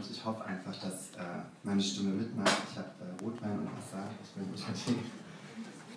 [0.00, 2.56] und ich hoffe einfach, dass äh, meine Stimme mitmacht.
[2.70, 4.98] Ich habe äh, Rotwein und Wasser, ich bin guter Tee,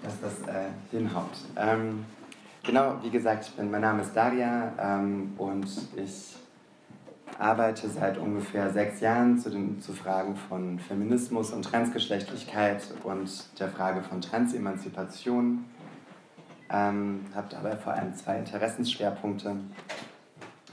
[0.04, 1.32] dass das äh, hinhaut.
[1.56, 2.06] Ähm,
[2.64, 6.36] genau, wie gesagt, bin, mein Name ist Daria ähm, und ich
[7.40, 13.70] arbeite seit ungefähr sechs Jahren zu, den, zu Fragen von Feminismus und Transgeschlechtlichkeit und der
[13.70, 15.66] Frage von Transemanzipation.
[16.70, 19.56] Ähm, habe dabei vor allem zwei Interessensschwerpunkte.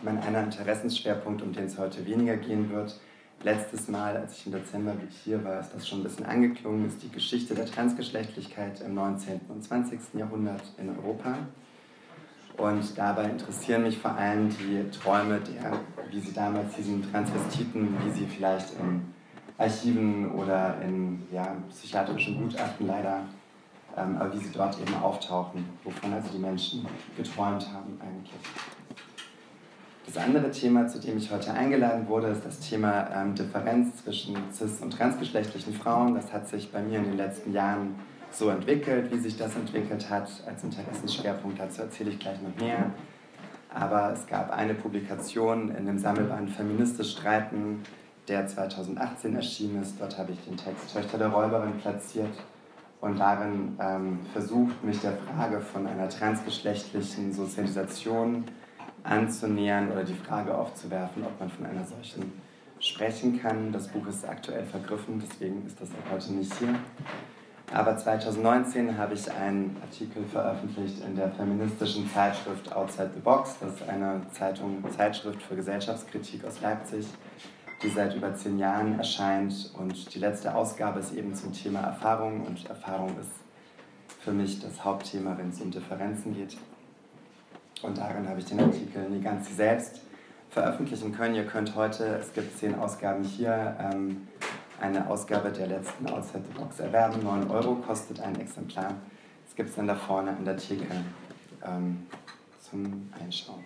[0.02, 2.98] Mein einer Interessensschwerpunkt, um den es heute weniger gehen wird,
[3.42, 7.02] letztes Mal, als ich im Dezember hier war, ist das schon ein bisschen angeklungen, ist
[7.02, 9.40] die Geschichte der Transgeschlechtlichkeit im 19.
[9.48, 10.00] und 20.
[10.14, 11.38] Jahrhundert in Europa.
[12.60, 15.72] Und dabei interessieren mich vor allem die Träume der,
[16.10, 19.14] wie sie damals diesen Transvestiten, wie sie vielleicht in
[19.56, 23.20] Archiven oder in ja, psychiatrischen Gutachten leider,
[23.96, 26.86] ähm, aber wie sie dort eben auftauchen, wovon also die Menschen
[27.16, 28.38] geträumt haben eigentlich.
[30.04, 34.36] Das andere Thema, zu dem ich heute eingeladen wurde, ist das Thema ähm, Differenz zwischen
[34.52, 36.14] cis- und transgeschlechtlichen Frauen.
[36.14, 37.94] Das hat sich bei mir in den letzten Jahren
[38.30, 40.28] so entwickelt, wie sich das entwickelt hat.
[40.46, 42.90] Als Interessensschwerpunkt dazu erzähle ich gleich noch mehr.
[43.72, 47.82] Aber es gab eine Publikation in dem Sammelband Feministisch Streiten,
[48.28, 50.00] der 2018 erschienen ist.
[50.00, 52.32] Dort habe ich den Text Töchter der Räuberin platziert
[53.00, 58.44] und darin ähm, versucht, mich der Frage von einer transgeschlechtlichen Sozialisation
[59.02, 62.32] anzunähern oder die Frage aufzuwerfen, ob man von einer solchen
[62.78, 63.72] sprechen kann.
[63.72, 66.74] Das Buch ist aktuell vergriffen, deswegen ist das auch heute nicht hier.
[67.72, 73.56] Aber 2019 habe ich einen Artikel veröffentlicht in der feministischen Zeitschrift Outside the Box.
[73.60, 77.06] Das ist eine Zeitung, Zeitschrift für Gesellschaftskritik aus Leipzig,
[77.80, 79.72] die seit über zehn Jahren erscheint.
[79.78, 82.44] Und die letzte Ausgabe ist eben zum Thema Erfahrung.
[82.44, 83.30] Und Erfahrung ist
[84.18, 86.56] für mich das Hauptthema, wenn es um Differenzen geht.
[87.82, 90.00] Und darin habe ich den Artikel nie ganz selbst
[90.50, 91.36] veröffentlichen können.
[91.36, 94.26] Ihr könnt heute, es gibt zehn Ausgaben hier, ähm,
[94.80, 97.22] eine Ausgabe der letzten Outside the Box erwerben.
[97.22, 98.94] 9 Euro kostet ein Exemplar.
[99.44, 100.86] Das gibt es dann da vorne an der Theke
[101.64, 102.06] ähm,
[102.60, 103.64] zum Einschauen.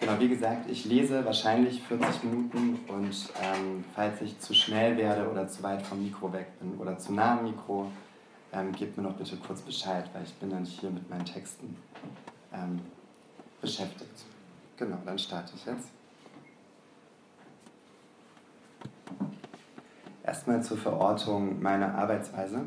[0.00, 5.30] Genau, wie gesagt, ich lese wahrscheinlich 40 Minuten und ähm, falls ich zu schnell werde
[5.30, 7.86] oder zu weit vom Mikro weg bin oder zu nah am Mikro,
[8.52, 11.76] ähm, gebt mir noch bitte kurz Bescheid, weil ich bin dann hier mit meinen Texten
[12.52, 12.80] ähm,
[13.60, 14.24] beschäftigt.
[14.76, 15.88] Genau, dann starte ich jetzt.
[20.24, 22.62] Erstmal zur Verortung meiner Arbeitsweise.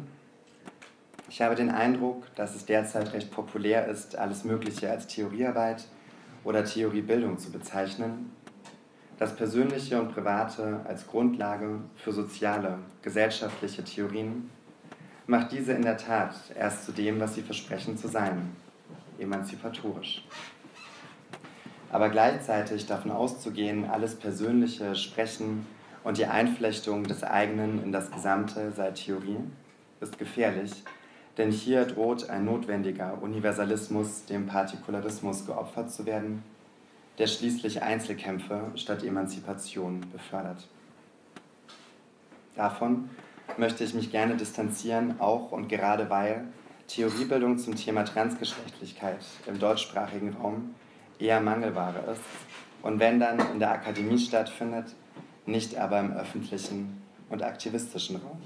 [1.29, 5.87] Ich habe den Eindruck, dass es derzeit recht populär ist, alles Mögliche als Theoriearbeit
[6.43, 8.31] oder Theoriebildung zu bezeichnen,
[9.17, 14.49] das Persönliche und Private als Grundlage für soziale, gesellschaftliche Theorien
[15.25, 18.53] macht diese in der Tat erst zu dem, was sie versprechen zu sein,
[19.17, 20.23] emanzipatorisch
[21.95, 25.65] aber gleichzeitig davon auszugehen, alles persönliche Sprechen
[26.05, 29.39] und die Einflechtung des eigenen in das Gesamte sei Theorie,
[29.99, 30.83] ist gefährlich,
[31.37, 36.43] denn hier droht ein notwendiger Universalismus dem Partikularismus geopfert zu werden,
[37.17, 40.67] der schließlich Einzelkämpfe statt Emanzipation befördert.
[42.55, 43.09] Davon
[43.57, 46.45] möchte ich mich gerne distanzieren, auch und gerade weil
[46.87, 50.75] Theoriebildung zum Thema Transgeschlechtlichkeit im deutschsprachigen Raum
[51.17, 52.21] eher Mangelware ist
[52.83, 54.93] und wenn dann in der Akademie stattfindet,
[55.45, 58.41] nicht aber im öffentlichen und aktivistischen Raum.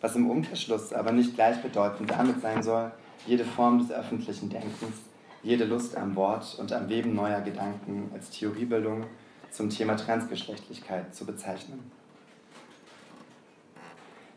[0.00, 2.92] Was im Umkehrschluss aber nicht gleichbedeutend damit sein soll,
[3.26, 4.96] jede Form des öffentlichen Denkens,
[5.42, 9.04] jede Lust am Wort und am Weben neuer Gedanken als Theoriebildung
[9.50, 11.90] zum Thema Transgeschlechtlichkeit zu bezeichnen.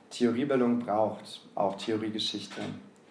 [0.09, 2.61] Theoriebildung braucht auch Theoriegeschichte.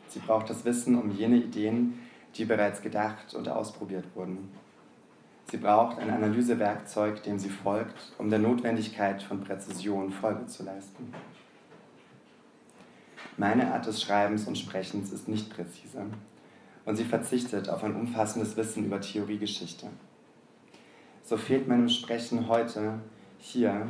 [0.09, 2.01] Sie braucht das Wissen um jene Ideen,
[2.37, 4.49] die bereits gedacht und ausprobiert wurden.
[5.49, 11.13] Sie braucht ein Analysewerkzeug, dem sie folgt, um der Notwendigkeit von Präzision Folge zu leisten.
[13.37, 16.07] Meine Art des Schreibens und Sprechens ist nicht präzise
[16.85, 19.89] und sie verzichtet auf ein umfassendes Wissen über Theoriegeschichte.
[21.23, 23.01] So fehlt meinem Sprechen heute
[23.39, 23.87] hier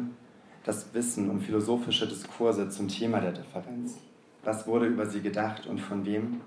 [0.64, 3.98] das Wissen um philosophische Diskurse zum Thema der Differenz.
[4.42, 6.40] Was wurde über sie gedacht und von wem?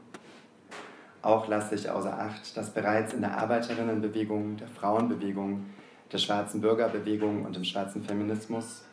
[1.22, 5.66] Auch lasse ich außer Acht, dass bereits in der Arbeiterinnenbewegung, der Frauenbewegung,
[6.12, 8.84] der schwarzen Bürgerbewegung und im schwarzen Feminismus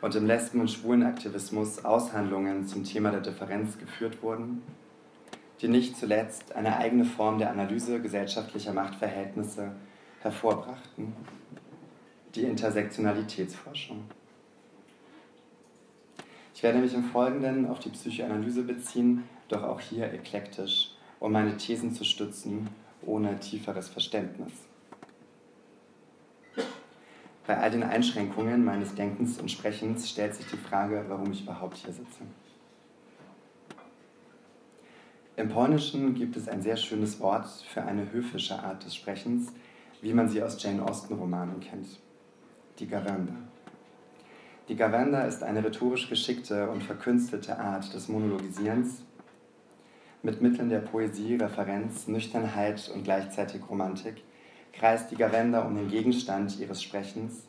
[0.00, 4.62] und im Lesben- und Schwulenaktivismus Aushandlungen zum Thema der Differenz geführt wurden,
[5.60, 9.72] die nicht zuletzt eine eigene Form der Analyse gesellschaftlicher Machtverhältnisse
[10.22, 11.14] hervorbrachten.
[12.34, 14.04] die Intersektionalitätsforschung.
[16.54, 21.56] Ich werde mich im Folgenden auf die Psychoanalyse beziehen, doch auch hier eklektisch, um meine
[21.56, 22.68] Thesen zu stützen,
[23.02, 24.52] ohne tieferes Verständnis.
[27.46, 31.76] Bei all den Einschränkungen meines Denkens und Sprechens stellt sich die Frage, warum ich überhaupt
[31.76, 32.22] hier sitze.
[35.36, 39.52] Im Polnischen gibt es ein sehr schönes Wort für eine höfische Art des Sprechens,
[40.00, 42.00] wie man sie aus Jane Austen-Romanen kennt.
[42.78, 43.34] Die Gawenda.
[44.68, 49.02] Die Gawenda ist eine rhetorisch geschickte und verkünstelte Art des Monologisierens
[50.26, 54.24] mit Mitteln der Poesie, Referenz, Nüchternheit und gleichzeitig Romantik
[54.72, 57.44] kreist die Gawenda um den Gegenstand ihres Sprechens,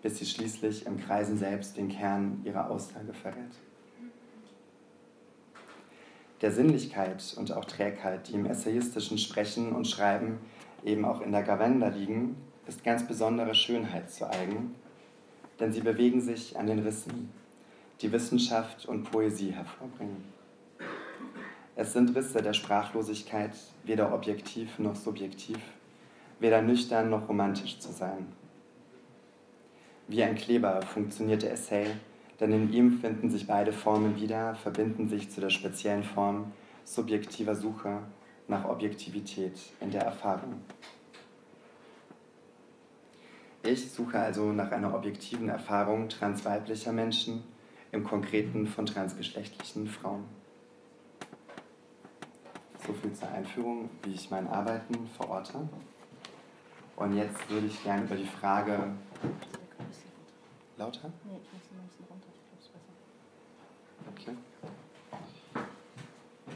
[0.00, 3.52] bis sie schließlich im Kreisen selbst den Kern ihrer Aussage verrät.
[6.40, 10.38] Der Sinnlichkeit und auch Trägheit, die im essayistischen Sprechen und Schreiben
[10.82, 12.36] eben auch in der Gawenda liegen,
[12.66, 14.74] ist ganz besondere Schönheit zu eigen,
[15.60, 17.28] denn sie bewegen sich an den Rissen,
[18.00, 20.33] die Wissenschaft und Poesie hervorbringen.
[21.76, 25.58] Es sind Risse der Sprachlosigkeit, weder objektiv noch subjektiv,
[26.38, 28.28] weder nüchtern noch romantisch zu sein.
[30.06, 31.86] Wie ein Kleber funktioniert der Essay,
[32.38, 36.52] denn in ihm finden sich beide Formen wieder, verbinden sich zu der speziellen Form
[36.84, 37.98] subjektiver Suche
[38.46, 40.60] nach Objektivität in der Erfahrung.
[43.64, 47.42] Ich suche also nach einer objektiven Erfahrung transweiblicher Menschen,
[47.90, 50.24] im Konkreten von transgeschlechtlichen Frauen.
[52.86, 55.68] So viel zur Einführung, wie ich mein Arbeiten verorte.
[56.96, 58.92] Und jetzt würde ich gerne über die Frage.
[60.76, 61.12] Lauter?
[61.24, 62.28] Nee, ich muss ein bisschen runter.
[62.34, 62.68] Ich glaube, es
[64.22, 64.32] besser.
[64.32, 64.36] Okay.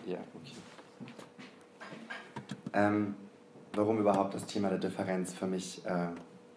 [0.07, 0.57] Ja, okay.
[2.73, 3.15] Ähm,
[3.75, 6.09] warum überhaupt das Thema der Differenz für mich äh,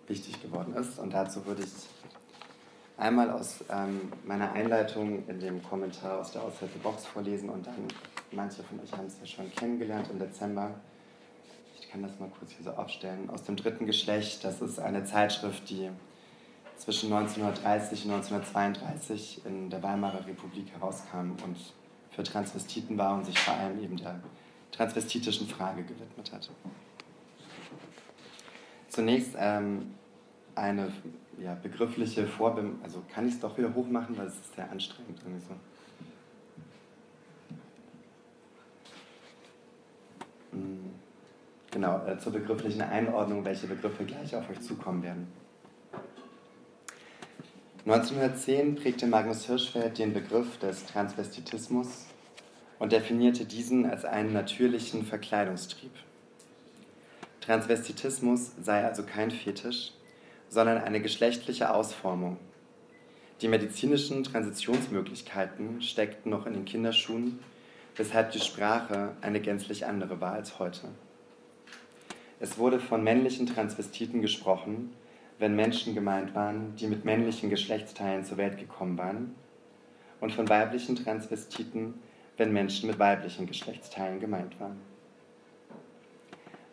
[0.08, 1.00] wichtig geworden ist.
[1.00, 1.72] Und dazu würde ich
[2.98, 7.88] einmal aus ähm, meiner Einleitung in dem Kommentar aus der the Box vorlesen und dann,
[8.32, 10.72] manche von euch haben es ja schon kennengelernt im Dezember,
[11.80, 15.04] ich kann das mal kurz hier so aufstellen, aus dem dritten Geschlecht, das ist eine
[15.04, 15.90] Zeitschrift, die
[16.78, 21.58] zwischen 1930 und 1932 in der Weimarer Republik herauskam und
[22.10, 24.20] für Transvestiten war und sich vor allem eben der
[24.72, 26.50] transvestitischen Frage gewidmet hat.
[28.90, 29.94] Zunächst ähm,
[30.56, 30.92] eine
[31.40, 32.80] ja, begriffliche Vorbem...
[32.84, 35.54] Also kann ich es doch wieder hochmachen, weil es ist sehr anstrengend irgendwie so.
[41.72, 45.28] Genau, äh, zur begrifflichen Einordnung, welche Begriffe gleich auf euch zukommen werden.
[47.86, 52.06] 1910 prägte Magnus Hirschfeld den Begriff des Transvestitismus
[52.78, 55.92] und definierte diesen als einen natürlichen Verkleidungstrieb.
[57.40, 59.94] Transvestitismus sei also kein Fetisch,
[60.48, 62.38] sondern eine geschlechtliche Ausformung.
[63.42, 67.40] Die medizinischen Transitionsmöglichkeiten steckten noch in den Kinderschuhen,
[67.96, 70.90] weshalb die Sprache eine gänzlich andere war als heute.
[72.42, 74.92] Es wurde von männlichen Transvestiten gesprochen,
[75.38, 79.36] wenn Menschen gemeint waren, die mit männlichen Geschlechtsteilen zur Welt gekommen waren,
[80.20, 81.94] und von weiblichen Transvestiten,
[82.38, 84.82] wenn Menschen mit weiblichen Geschlechtsteilen gemeint waren.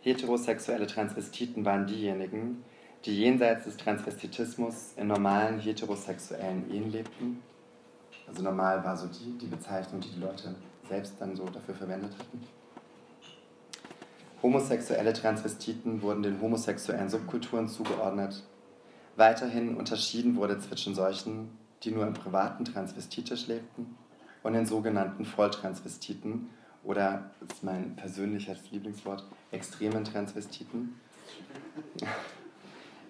[0.01, 2.65] Heterosexuelle Transvestiten waren diejenigen,
[3.05, 7.43] die jenseits des Transvestitismus in normalen heterosexuellen Ehen lebten.
[8.27, 10.55] Also normal war so die, die Bezeichnung, die die Leute
[10.89, 12.58] selbst dann so dafür verwendet hatten.
[14.43, 18.45] Homosexuelle Transvestiten wurden den homosexuellen Subkulturen zugeordnet.
[19.17, 21.51] Weiterhin unterschieden wurde zwischen solchen,
[21.83, 23.97] die nur im privaten transvestitisch lebten,
[24.45, 26.51] und den sogenannten Volltransvestiten
[26.85, 31.01] oder, das ist mein persönliches Lieblingswort, extremen Transvestiten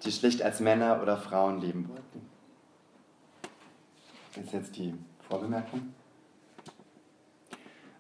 [0.05, 2.29] die schlicht als Männer oder Frauen leben wollten.
[4.35, 4.95] Das ist jetzt die
[5.29, 5.95] Vorbemerkung.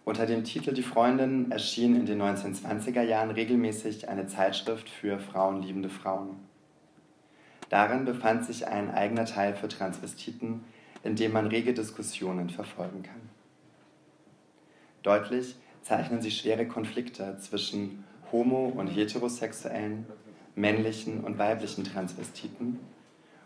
[0.08, 5.90] Unter dem Titel Die Freundin erschien in den 1920er Jahren regelmäßig eine Zeitschrift für frauenliebende
[5.90, 6.36] Frauen.
[7.68, 10.64] Darin befand sich ein eigener Teil für Transvestiten,
[11.02, 13.28] in dem man rege Diskussionen verfolgen kann.
[15.02, 20.06] Deutlich zeichnen sich schwere Konflikte zwischen homo- und heterosexuellen,
[20.54, 22.80] männlichen und weiblichen Transvestiten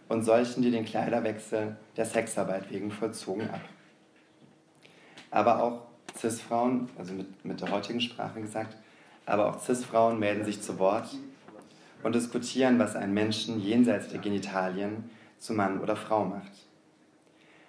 [0.09, 3.63] und solchen, die den Kleiderwechsel der Sexarbeit wegen vollzogen, ab.
[5.33, 8.77] Aber auch CIS-Frauen, also mit, mit der heutigen Sprache gesagt,
[9.27, 11.09] aber auch CIS-Frauen melden sich zu Wort
[12.03, 16.53] und diskutieren, was einen Menschen jenseits der Genitalien zu Mann oder Frau macht.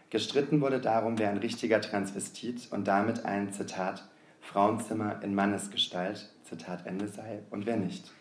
[0.10, 4.08] Gestritten wurde darum, wer ein richtiger Transvestit und damit ein, Zitat,
[4.42, 8.12] Frauenzimmer in Mannesgestalt, Zitat Ende sei, und wer nicht.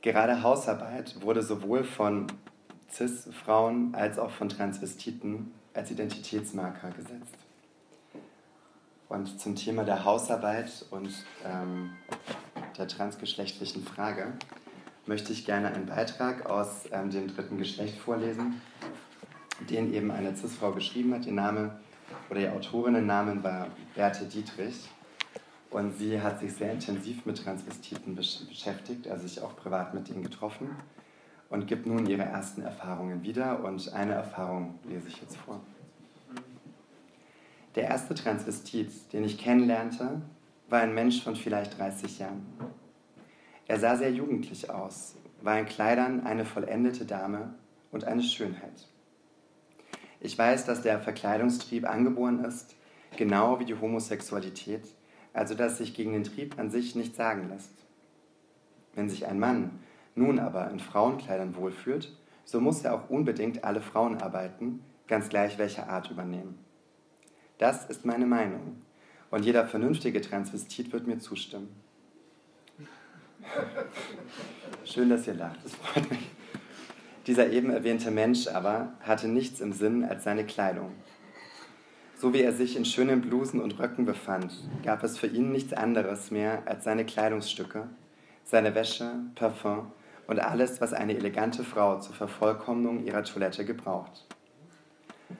[0.00, 2.26] Gerade Hausarbeit wurde sowohl von
[2.90, 7.43] CIS-Frauen als auch von Transvestiten als Identitätsmarker gesetzt.
[9.14, 11.08] Und zum Thema der Hausarbeit und
[11.46, 11.92] ähm,
[12.76, 14.32] der transgeschlechtlichen Frage
[15.06, 18.60] möchte ich gerne einen Beitrag aus ähm, dem dritten Geschlecht vorlesen,
[19.70, 21.26] den eben eine CIS-Frau geschrieben hat.
[21.26, 21.78] Ihr Name
[22.28, 24.88] oder ihr Autorinnennamen war Berthe Dietrich.
[25.70, 30.24] Und sie hat sich sehr intensiv mit Transvestiten beschäftigt, also sich auch privat mit ihnen
[30.24, 30.70] getroffen
[31.50, 33.62] und gibt nun ihre ersten Erfahrungen wieder.
[33.62, 35.60] Und eine Erfahrung lese ich jetzt vor.
[37.74, 40.22] Der erste Transvestit, den ich kennenlernte,
[40.68, 42.46] war ein Mensch von vielleicht 30 Jahren.
[43.66, 47.54] Er sah sehr jugendlich aus, war in Kleidern eine vollendete Dame
[47.90, 48.88] und eine Schönheit.
[50.20, 52.76] Ich weiß, dass der Verkleidungstrieb angeboren ist,
[53.16, 54.86] genau wie die Homosexualität,
[55.32, 57.72] also dass sich gegen den Trieb an sich nicht sagen lässt.
[58.94, 59.80] Wenn sich ein Mann
[60.14, 65.88] nun aber in Frauenkleidern wohlfühlt, so muss er auch unbedingt alle Frauenarbeiten, ganz gleich welcher
[65.88, 66.63] Art, übernehmen.
[67.58, 68.82] Das ist meine Meinung
[69.30, 71.68] und jeder vernünftige Transvestit wird mir zustimmen.
[74.84, 76.30] Schön, dass ihr lacht, das freut mich.
[77.26, 80.92] Dieser eben erwähnte Mensch aber hatte nichts im Sinn als seine Kleidung.
[82.16, 84.52] So wie er sich in schönen Blusen und Röcken befand,
[84.84, 87.88] gab es für ihn nichts anderes mehr als seine Kleidungsstücke,
[88.44, 89.90] seine Wäsche, Parfum
[90.26, 94.26] und alles, was eine elegante Frau zur Vervollkommnung ihrer Toilette gebraucht.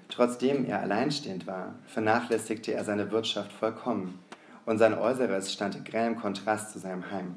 [0.09, 4.19] Trotzdem er alleinstehend war, vernachlässigte er seine Wirtschaft vollkommen
[4.67, 7.37] und sein Äußeres stand in grellem Kontrast zu seinem Heim.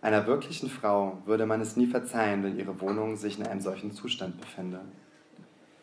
[0.00, 3.92] Einer wirklichen Frau würde man es nie verzeihen, wenn ihre Wohnung sich in einem solchen
[3.92, 4.80] Zustand befände.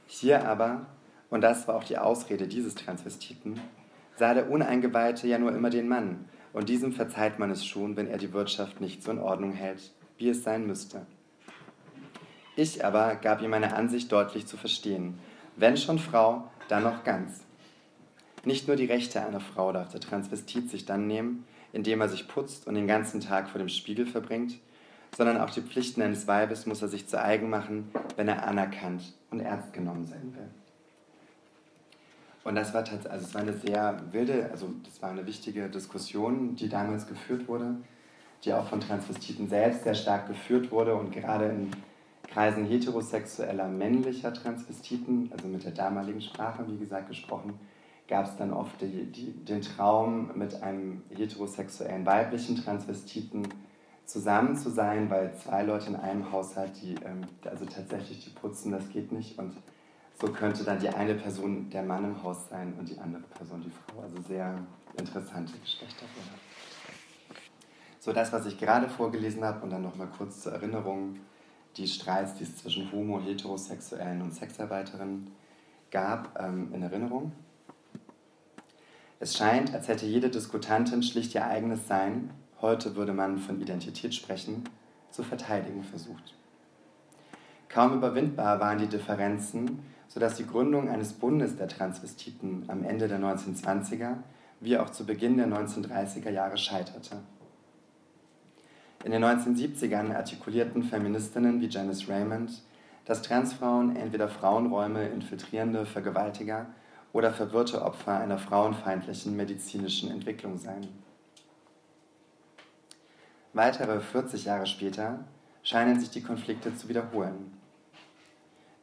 [0.08, 0.88] Hier aber,
[1.30, 3.62] und das war auch die Ausrede dieses Transvestiten,
[4.18, 8.08] sah der Uneingeweihte ja nur immer den Mann, und diesem verzeiht man es schon, wenn
[8.08, 11.06] er die Wirtschaft nicht so in Ordnung hält, wie es sein müsste.
[12.60, 15.18] Ich aber gab ihm meine Ansicht deutlich zu verstehen.
[15.56, 17.46] Wenn schon Frau, dann noch ganz.
[18.44, 22.28] Nicht nur die Rechte einer Frau darf der Transvestit sich dann nehmen, indem er sich
[22.28, 24.56] putzt und den ganzen Tag vor dem Spiegel verbringt,
[25.16, 29.04] sondern auch die Pflichten eines Weibes muss er sich zu eigen machen, wenn er anerkannt
[29.32, 30.50] und ernst genommen sein will.
[32.44, 35.70] Und das war tatsächlich, also es war eine sehr wilde, also das war eine wichtige
[35.70, 37.78] Diskussion, die damals geführt wurde,
[38.44, 41.72] die auch von Transvestiten selbst sehr stark geführt wurde und gerade in
[42.32, 47.60] Kreisen heterosexueller männlicher Transvestiten, also mit der damaligen Sprache, wie gesagt, gesprochen,
[48.08, 53.48] gab es dann oft die, die, den Traum, mit einem heterosexuellen weiblichen Transvestiten
[54.06, 58.72] zusammen zu sein, weil zwei Leute in einem Haushalt, die ähm, also tatsächlich die putzen,
[58.72, 59.38] das geht nicht.
[59.38, 59.54] Und
[60.20, 63.62] so könnte dann die eine Person der Mann im Haus sein und die andere Person
[63.62, 64.02] die Frau.
[64.02, 64.56] Also sehr
[64.98, 66.34] interessante Geschlechterbilder.
[68.00, 71.18] So das, was ich gerade vorgelesen habe und dann nochmal kurz zur Erinnerung,
[71.78, 75.32] die Streits, die es zwischen homo-, heterosexuellen und Sexarbeiterinnen
[75.92, 77.32] gab, ähm, in Erinnerung.
[79.20, 84.16] Es scheint, als hätte jede Diskutantin schlicht ihr eigenes Sein, heute würde man von Identität
[84.16, 84.64] sprechen,
[85.12, 86.36] zu verteidigen versucht.
[87.68, 93.20] Kaum überwindbar waren die Differenzen, sodass die Gründung eines Bundes der Transvestiten am Ende der
[93.20, 94.18] 1920er
[94.60, 97.18] wie auch zu Beginn der 1930er Jahre scheiterte.
[99.06, 102.62] In den 1970ern artikulierten Feministinnen wie Janice Raymond,
[103.06, 106.68] dass Transfrauen entweder Frauenräume infiltrierende Vergewaltiger
[107.14, 110.88] oder verwirrte Opfer einer frauenfeindlichen medizinischen Entwicklung sein.
[113.54, 115.24] Weitere 40 Jahre später
[115.64, 117.58] scheinen sich die Konflikte zu wiederholen.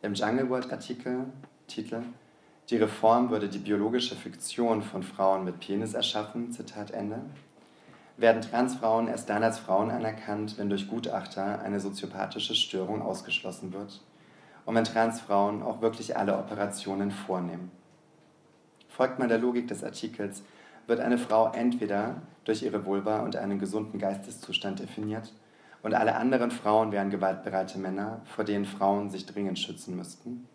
[0.02, 1.26] Im Jungle World Artikel
[1.68, 2.02] Titel
[2.70, 7.20] Die Reform würde die biologische Fiktion von Frauen mit Penis erschaffen, Zitat Ende,
[8.16, 14.00] werden Transfrauen erst dann als Frauen anerkannt, wenn durch Gutachter eine soziopathische Störung ausgeschlossen wird
[14.64, 17.70] und wenn Transfrauen auch wirklich alle Operationen vornehmen.
[18.88, 20.42] Folgt man der Logik des Artikels,
[20.86, 25.34] wird eine Frau entweder durch ihre Vulva und einen gesunden Geisteszustand definiert
[25.82, 30.48] und alle anderen Frauen wären gewaltbereite Männer, vor denen Frauen sich dringend schützen müssten,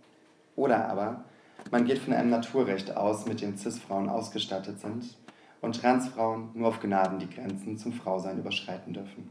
[0.55, 1.23] oder aber
[1.69, 5.15] man geht von einem Naturrecht aus, mit dem CIS-Frauen ausgestattet sind
[5.61, 9.29] und Transfrauen nur auf Gnaden die Grenzen zum Frausein überschreiten dürfen.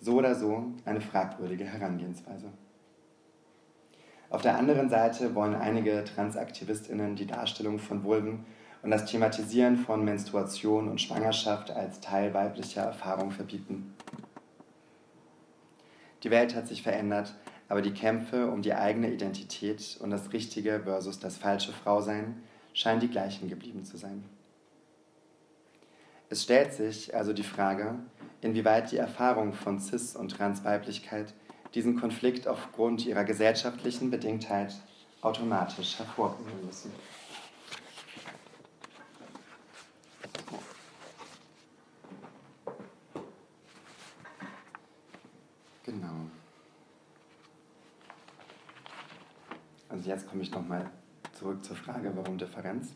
[0.00, 2.50] So oder so eine fragwürdige Herangehensweise.
[4.28, 8.44] Auf der anderen Seite wollen einige Transaktivistinnen die Darstellung von Vulven
[8.82, 13.94] und das Thematisieren von Menstruation und Schwangerschaft als Teil weiblicher Erfahrung verbieten.
[16.22, 17.34] Die Welt hat sich verändert,
[17.68, 23.00] aber die Kämpfe um die eigene Identität und das richtige versus das falsche Frausein scheinen
[23.00, 24.24] die gleichen geblieben zu sein.
[26.28, 27.94] Es stellt sich also die Frage,
[28.40, 31.32] inwieweit die Erfahrung von Cis- und Transweiblichkeit
[31.74, 34.74] diesen Konflikt aufgrund ihrer gesellschaftlichen Bedingtheit
[35.20, 36.92] automatisch hervorbringen müssen.
[45.84, 46.26] Genau.
[49.88, 50.90] Also jetzt komme ich nochmal
[51.38, 52.94] zurück zur Frage, warum Differenz.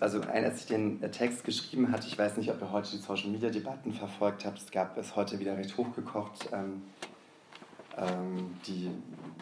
[0.00, 3.92] Also als ich den Text geschrieben hatte, ich weiß nicht, ob ihr heute die Social-Media-Debatten
[3.92, 6.82] verfolgt habt, es gab es heute wieder recht hochgekocht, ähm,
[7.96, 8.90] ähm, die,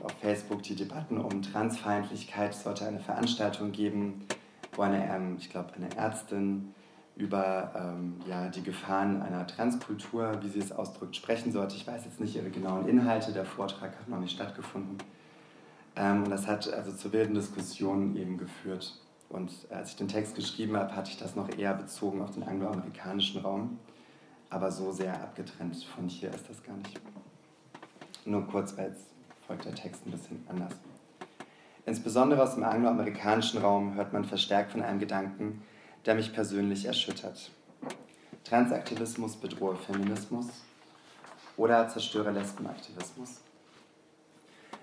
[0.01, 2.53] auf Facebook die Debatten um Transfeindlichkeit.
[2.53, 4.27] Es sollte eine Veranstaltung geben,
[4.75, 6.73] wo eine, ähm, ich glaube, eine Ärztin
[7.17, 11.75] über ähm, ja, die Gefahren einer Transkultur, wie sie es ausdrückt, sprechen sollte.
[11.75, 14.99] Ich weiß jetzt nicht ihre genauen Inhalte, der Vortrag hat noch nicht stattgefunden.
[15.97, 19.01] Ähm, und das hat also zu wilden Diskussionen eben geführt.
[19.29, 22.43] Und als ich den Text geschrieben habe, hatte ich das noch eher bezogen auf den
[22.43, 23.79] angloamerikanischen Raum.
[24.51, 26.99] Aber so sehr abgetrennt von hier ist das gar nicht.
[28.25, 29.07] Nur kurz, weil jetzt
[29.47, 30.73] folgt der Text ein bisschen anders.
[31.85, 35.63] Insbesondere aus dem angloamerikanischen Raum hört man verstärkt von einem Gedanken,
[36.05, 37.51] der mich persönlich erschüttert.
[38.45, 40.47] Transaktivismus bedrohe Feminismus
[41.57, 43.41] oder zerstöre Lesbenaktivismus.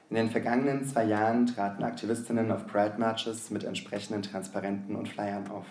[0.09, 5.47] In den vergangenen zwei Jahren traten Aktivistinnen auf Pride Marches mit entsprechenden Transparenten und Flyern
[5.49, 5.65] auf.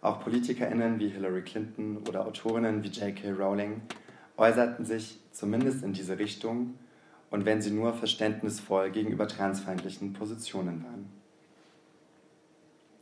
[0.00, 3.32] Auch PolitikerInnen wie Hillary Clinton oder Autorinnen wie J.K.
[3.32, 3.82] Rowling
[4.36, 6.74] äußerten sich zumindest in diese Richtung
[7.30, 11.06] und wenn sie nur verständnisvoll gegenüber transfeindlichen Positionen waren.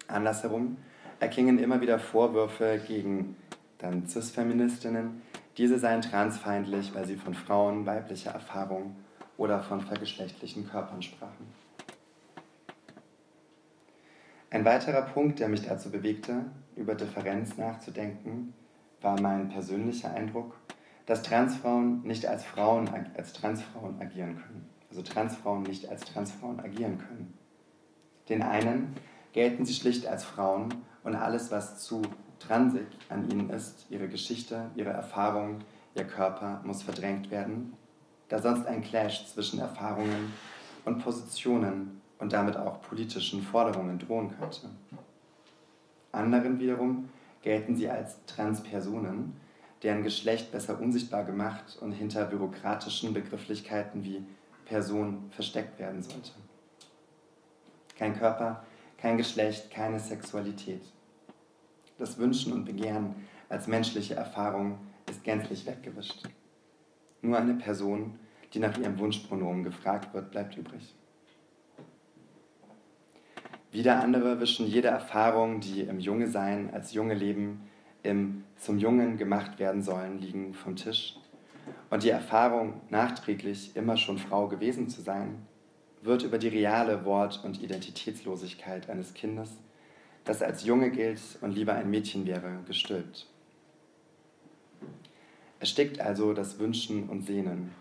[0.08, 0.78] Andersherum
[1.20, 3.36] erklingen immer wieder Vorwürfe gegen
[3.78, 5.22] dann Cis-Feministinnen,
[5.58, 8.96] diese seien transfeindlich, weil sie von Frauen weiblicher Erfahrung
[9.36, 11.46] oder von vergeschlechtlichen Körpern sprachen.
[14.50, 16.44] Ein weiterer Punkt, der mich dazu bewegte,
[16.76, 18.54] über Differenz nachzudenken,
[19.02, 20.56] war mein persönlicher Eindruck,
[21.04, 24.68] dass Transfrauen nicht als Frauen als Transfrauen agieren können.
[24.88, 27.36] Also Transfrauen nicht als Transfrauen agieren können.
[28.28, 28.94] Den einen
[29.32, 32.02] gelten sie schlicht als Frauen und alles, was zu
[32.38, 35.58] transig an ihnen ist, ihre Geschichte, ihre Erfahrung,
[35.94, 37.74] ihr Körper, muss verdrängt werden
[38.28, 40.32] da sonst ein Clash zwischen Erfahrungen
[40.84, 44.70] und Positionen und damit auch politischen Forderungen drohen könnte.
[46.12, 47.08] Anderen wiederum
[47.42, 49.36] gelten sie als Transpersonen,
[49.82, 54.24] deren Geschlecht besser unsichtbar gemacht und hinter bürokratischen Begrifflichkeiten wie
[54.64, 56.32] Person versteckt werden sollte.
[57.96, 58.64] Kein Körper,
[58.98, 60.82] kein Geschlecht, keine Sexualität.
[61.98, 63.14] Das Wünschen und Begehren
[63.48, 66.28] als menschliche Erfahrung ist gänzlich weggewischt.
[67.26, 68.20] Nur eine Person,
[68.54, 70.94] die nach ihrem Wunschpronomen gefragt wird, bleibt übrig.
[73.72, 77.62] Wieder andere wischen jede Erfahrung, die im Junge sein, als junge Leben,
[78.04, 81.16] im zum Jungen gemacht werden sollen, liegen vom Tisch.
[81.90, 85.44] Und die Erfahrung, nachträglich immer schon Frau gewesen zu sein,
[86.02, 89.50] wird über die reale Wort- und Identitätslosigkeit eines Kindes,
[90.24, 93.26] das als Junge gilt und lieber ein Mädchen wäre, gestülpt.
[95.58, 97.72] Erstickt also das Wünschen und Sehnen.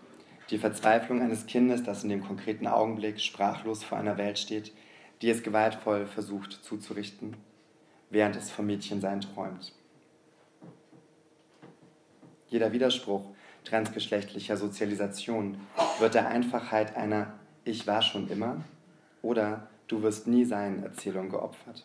[0.50, 4.72] Die Verzweiflung eines Kindes, das in dem konkreten Augenblick sprachlos vor einer Welt steht,
[5.20, 7.36] die es gewaltvoll versucht zuzurichten,
[8.10, 9.72] während es vom Mädchensein träumt.
[12.48, 13.28] Jeder Widerspruch
[13.64, 15.58] transgeschlechtlicher Sozialisation
[15.98, 17.34] wird der Einfachheit einer
[17.64, 18.64] Ich war schon immer
[19.22, 21.84] oder Du wirst nie sein Erzählung geopfert.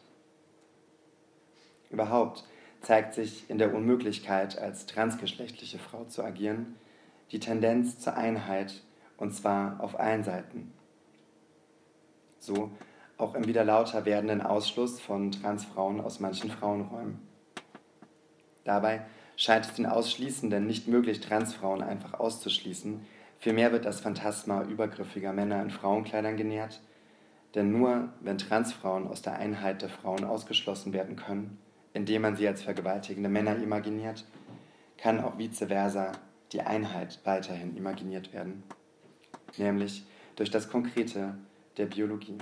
[1.92, 2.44] Überhaupt
[2.82, 6.76] zeigt sich in der Unmöglichkeit, als transgeschlechtliche Frau zu agieren,
[7.32, 8.82] die Tendenz zur Einheit,
[9.18, 10.74] und zwar auf allen Seiten.
[12.40, 12.72] So
[13.18, 17.20] auch im wieder lauter werdenden Ausschluss von Transfrauen aus manchen Frauenräumen.
[18.64, 23.06] Dabei scheint es den Ausschließenden nicht möglich, Transfrauen einfach auszuschließen.
[23.38, 26.82] Vielmehr wird das Phantasma übergriffiger Männer in Frauenkleidern genährt,
[27.54, 31.60] denn nur wenn Transfrauen aus der Einheit der Frauen ausgeschlossen werden können,
[31.94, 34.26] indem man sie als vergewaltigende Männer imaginiert,
[34.98, 36.12] kann auch vice versa
[36.52, 38.64] die Einheit weiterhin imaginiert werden,
[39.58, 41.36] nämlich durch das Konkrete
[41.78, 42.38] der Biologie.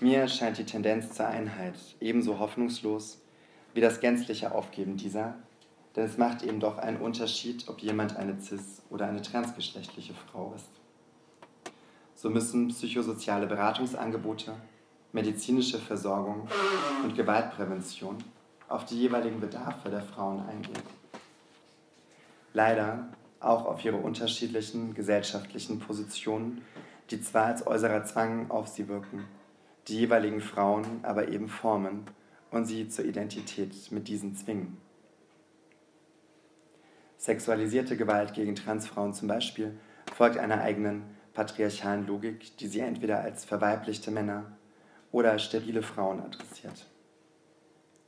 [0.00, 3.20] Mir scheint die Tendenz zur Einheit ebenso hoffnungslos
[3.74, 5.36] wie das gänzliche Aufgeben dieser,
[5.94, 10.54] denn es macht eben doch einen Unterschied, ob jemand eine cis- oder eine transgeschlechtliche Frau
[10.54, 10.70] ist.
[12.14, 14.54] So müssen psychosoziale Beratungsangebote
[15.12, 16.48] medizinische Versorgung
[17.04, 18.16] und Gewaltprävention
[18.68, 20.82] auf die jeweiligen Bedarfe der Frauen eingehen.
[22.54, 23.08] Leider
[23.40, 26.62] auch auf ihre unterschiedlichen gesellschaftlichen Positionen,
[27.10, 29.24] die zwar als äußerer Zwang auf sie wirken,
[29.88, 32.04] die jeweiligen Frauen aber eben formen
[32.50, 34.78] und sie zur Identität mit diesen zwingen.
[37.18, 39.78] Sexualisierte Gewalt gegen Transfrauen zum Beispiel
[40.14, 44.56] folgt einer eigenen patriarchalen Logik, die sie entweder als verweiblichte Männer
[45.12, 46.86] oder sterile Frauen adressiert.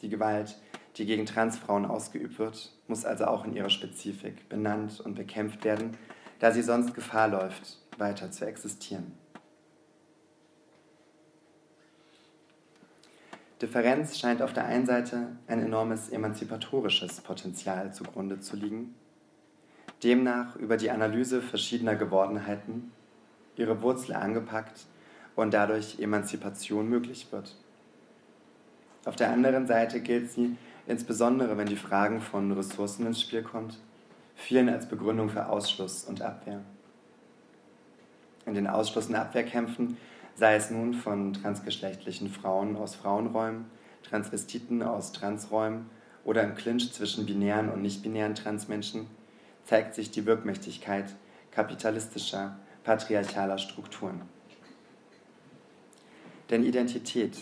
[0.00, 0.56] Die Gewalt,
[0.96, 5.96] die gegen Transfrauen ausgeübt wird, muss also auch in ihrer Spezifik benannt und bekämpft werden,
[6.40, 9.12] da sie sonst Gefahr läuft, weiter zu existieren.
[13.62, 18.94] Differenz scheint auf der einen Seite ein enormes emanzipatorisches Potenzial zugrunde zu liegen,
[20.02, 22.92] demnach über die Analyse verschiedener Gewordenheiten
[23.56, 24.86] ihre Wurzel angepackt
[25.36, 27.54] und dadurch Emanzipation möglich wird.
[29.04, 33.78] Auf der anderen Seite gilt sie, insbesondere wenn die Fragen von Ressourcen ins Spiel kommt,
[34.34, 36.60] vielen als Begründung für Ausschluss und Abwehr.
[38.46, 39.96] In den Ausschluss- und Abwehrkämpfen,
[40.36, 43.66] sei es nun von transgeschlechtlichen Frauen aus Frauenräumen,
[44.02, 45.88] Transvestiten aus Transräumen
[46.24, 49.06] oder im Clinch zwischen binären und nicht-binären Transmenschen,
[49.64, 51.06] zeigt sich die Wirkmächtigkeit
[51.50, 54.22] kapitalistischer, patriarchaler Strukturen.
[56.54, 57.36] Denn Identität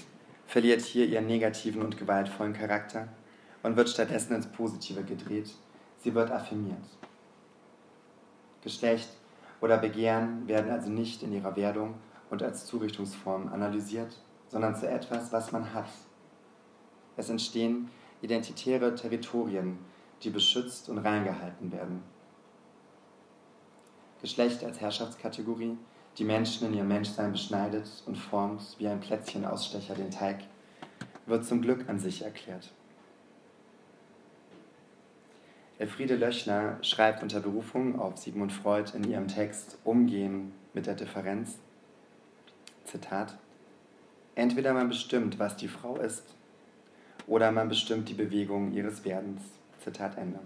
[0.46, 3.09] verliert hier ihren negativen und gewaltvollen Charakter
[3.62, 5.51] und wird stattdessen ins Positive gedreht.
[5.98, 6.79] Sie wird affirmiert.
[8.62, 9.11] Geschlecht
[9.61, 11.96] oder Begehren werden also nicht in ihrer Werdung
[12.31, 14.16] und als Zurichtungsform analysiert,
[14.48, 15.90] sondern zu etwas, was man hat.
[17.18, 17.90] Es entstehen
[18.22, 19.77] identitäre Territorien,
[20.22, 22.03] die beschützt und reingehalten werden.
[24.22, 25.77] Geschlecht als Herrschaftskategorie,
[26.18, 30.40] die Menschen in ihrem Menschsein beschneidet und formt wie ein Plätzchenausstecher den Teig,
[31.27, 32.70] wird zum Glück an sich erklärt.
[35.79, 41.59] Elfriede Löchner schreibt unter Berufung auf Sigmund Freud in ihrem Text Umgehen mit der Differenz,
[42.85, 43.37] Zitat,
[44.35, 46.35] Entweder man bestimmt, was die Frau ist,
[47.27, 49.42] oder man bestimmt die Bewegung ihres Werdens.
[49.83, 50.38] Zitat Ende.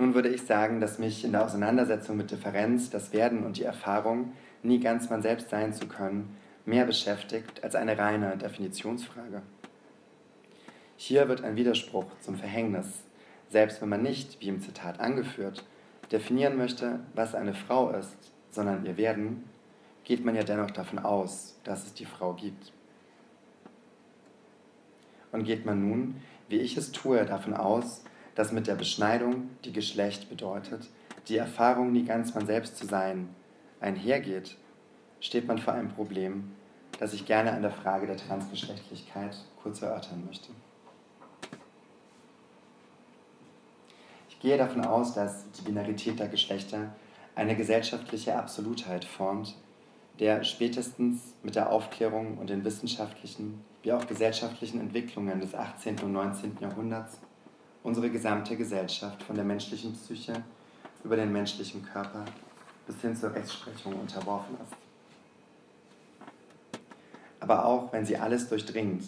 [0.00, 3.64] Nun würde ich sagen, dass mich in der Auseinandersetzung mit Differenz, das Werden und die
[3.64, 4.32] Erfahrung,
[4.62, 9.42] nie ganz man selbst sein zu können, mehr beschäftigt als eine reine Definitionsfrage.
[10.96, 12.86] Hier wird ein Widerspruch zum Verhängnis,
[13.50, 15.66] selbst wenn man nicht, wie im Zitat angeführt,
[16.10, 18.16] definieren möchte, was eine Frau ist,
[18.50, 19.44] sondern ihr Werden,
[20.04, 22.72] geht man ja dennoch davon aus, dass es die Frau gibt.
[25.30, 28.02] Und geht man nun, wie ich es tue, davon aus,
[28.40, 30.88] dass mit der Beschneidung, die Geschlecht bedeutet,
[31.28, 33.28] die Erfahrung, nie ganz man selbst zu sein,
[33.80, 34.56] einhergeht,
[35.20, 36.50] steht man vor einem Problem,
[36.98, 40.48] das ich gerne an der Frage der Transgeschlechtlichkeit kurz erörtern möchte.
[44.30, 46.94] Ich gehe davon aus, dass die Binarität der Geschlechter
[47.34, 49.54] eine gesellschaftliche Absolutheit formt,
[50.18, 55.98] der spätestens mit der Aufklärung und den wissenschaftlichen wie auch gesellschaftlichen Entwicklungen des 18.
[55.98, 56.56] und 19.
[56.58, 57.18] Jahrhunderts
[57.82, 60.44] unsere gesamte Gesellschaft von der menschlichen Psyche
[61.04, 62.24] über den menschlichen Körper
[62.86, 64.76] bis hin zur Rechtsprechung unterworfen ist.
[67.40, 69.04] Aber auch wenn sie alles durchdringt,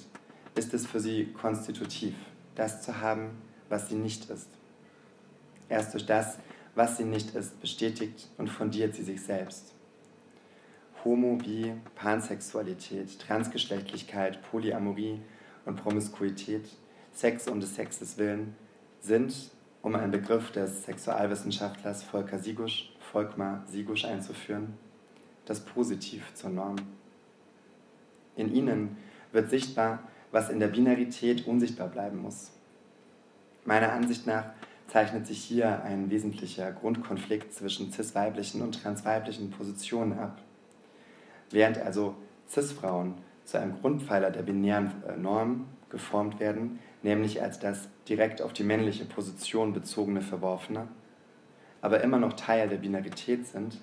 [0.54, 2.14] ist es für sie konstitutiv,
[2.54, 3.30] das zu haben,
[3.68, 4.48] was sie nicht ist.
[5.68, 6.38] Erst durch das,
[6.74, 9.74] was sie nicht ist, bestätigt und fundiert sie sich selbst.
[11.04, 15.20] Homo, Bi, Pansexualität, Transgeschlechtlichkeit, Polyamorie
[15.66, 16.68] und Promiskuität,
[17.12, 18.54] Sex um des Sexes willen,
[19.02, 19.50] sind,
[19.82, 24.74] um einen Begriff des Sexualwissenschaftlers Volker Sigusch, Volkmar Sigusch einzuführen,
[25.44, 26.76] das Positiv zur Norm.
[28.36, 28.96] In ihnen
[29.32, 29.98] wird sichtbar,
[30.30, 32.52] was in der Binarität unsichtbar bleiben muss.
[33.64, 34.46] Meiner Ansicht nach
[34.88, 40.40] zeichnet sich hier ein wesentlicher Grundkonflikt zwischen cis-weiblichen und transweiblichen Positionen ab.
[41.50, 42.14] Während also
[42.48, 48.52] cis-Frauen zu einem Grundpfeiler der binären äh, Norm geformt werden, nämlich als das direkt auf
[48.52, 50.88] die männliche Position bezogene Verworfene,
[51.80, 53.78] aber immer noch Teil der Binarität sind,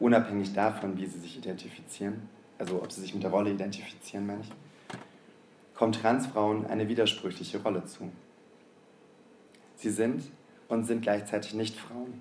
[0.00, 4.42] unabhängig davon, wie sie sich identifizieren, also ob sie sich mit der Rolle identifizieren, meine
[4.42, 4.52] ich,
[5.74, 8.10] kommt Transfrauen eine widersprüchliche Rolle zu.
[9.76, 10.24] Sie sind
[10.68, 12.20] und sind gleichzeitig nicht Frauen.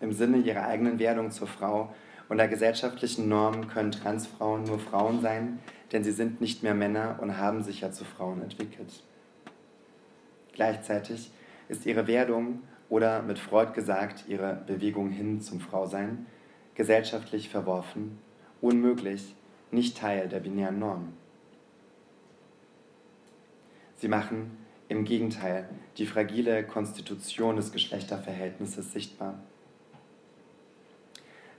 [0.00, 1.92] Im Sinne ihrer eigenen Werdung zur Frau
[2.28, 5.58] und der gesellschaftlichen Norm können Transfrauen nur Frauen sein,
[5.92, 9.02] denn sie sind nicht mehr Männer und haben sich ja zu Frauen entwickelt.
[10.52, 11.30] Gleichzeitig
[11.68, 16.26] ist ihre Werdung oder mit Freud gesagt ihre Bewegung hin zum Frausein
[16.74, 18.18] gesellschaftlich verworfen,
[18.60, 19.34] unmöglich,
[19.70, 21.12] nicht Teil der binären Norm.
[23.96, 24.56] Sie machen
[24.88, 29.38] im Gegenteil die fragile Konstitution des Geschlechterverhältnisses sichtbar.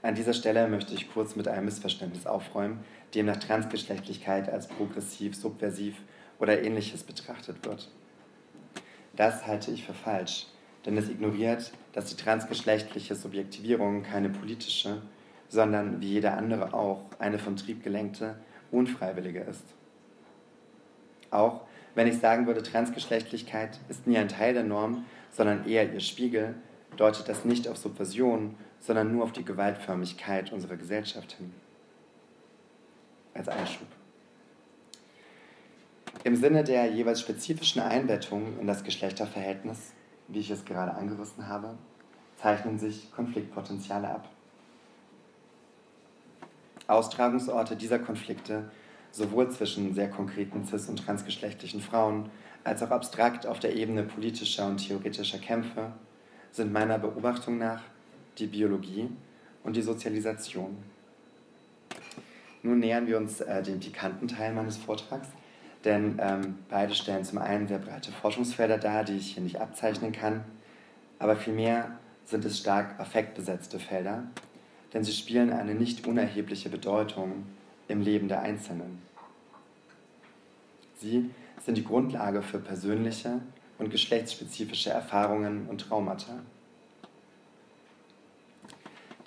[0.02, 2.80] An dieser Stelle möchte ich kurz mit einem Missverständnis aufräumen,
[3.14, 5.96] demnach Transgeschlechtlichkeit als progressiv, subversiv
[6.38, 7.90] oder ähnliches betrachtet wird.
[9.14, 10.46] Das halte ich für falsch,
[10.86, 15.02] denn es ignoriert, dass die transgeschlechtliche Subjektivierung keine politische,
[15.48, 18.36] sondern wie jede andere auch eine vom Trieb gelenkte,
[18.70, 19.64] unfreiwillige ist.
[21.30, 21.62] Auch
[21.94, 26.54] wenn ich sagen würde, Transgeschlechtlichkeit ist nie ein Teil der Norm, sondern eher ihr Spiegel,
[26.96, 31.52] deutet das nicht auf Subversion, sondern nur auf die Gewaltförmigkeit unserer Gesellschaft hin.
[33.34, 33.86] Als Einschub.
[36.24, 39.92] Im Sinne der jeweils spezifischen Einbettung in das Geschlechterverhältnis,
[40.28, 41.78] wie ich es gerade angerissen habe,
[42.36, 44.28] zeichnen sich Konfliktpotenziale ab.
[46.86, 48.70] Austragungsorte dieser Konflikte,
[49.12, 52.30] sowohl zwischen sehr konkreten cis- und transgeschlechtlichen Frauen,
[52.64, 55.92] als auch abstrakt auf der Ebene politischer und theoretischer Kämpfe,
[56.50, 57.82] sind meiner Beobachtung nach
[58.38, 59.08] die Biologie
[59.64, 60.76] und die Sozialisation.
[62.62, 65.28] Nun nähern wir uns äh, dem pikanten Teil meines Vortrags,
[65.84, 70.12] denn ähm, beide stellen zum einen sehr breite Forschungsfelder dar, die ich hier nicht abzeichnen
[70.12, 70.44] kann,
[71.18, 74.24] aber vielmehr sind es stark affektbesetzte Felder,
[74.92, 77.46] denn sie spielen eine nicht unerhebliche Bedeutung
[77.88, 78.98] im Leben der Einzelnen.
[80.98, 81.30] Sie
[81.64, 83.40] sind die Grundlage für persönliche
[83.78, 86.40] und geschlechtsspezifische Erfahrungen und Traumata.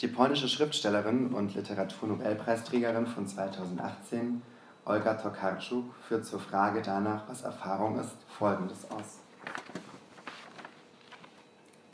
[0.03, 4.41] Die polnische Schriftstellerin und Literaturnobelpreisträgerin von 2018,
[4.83, 9.19] Olga Tokarczuk, führt zur Frage danach, was Erfahrung ist, Folgendes aus.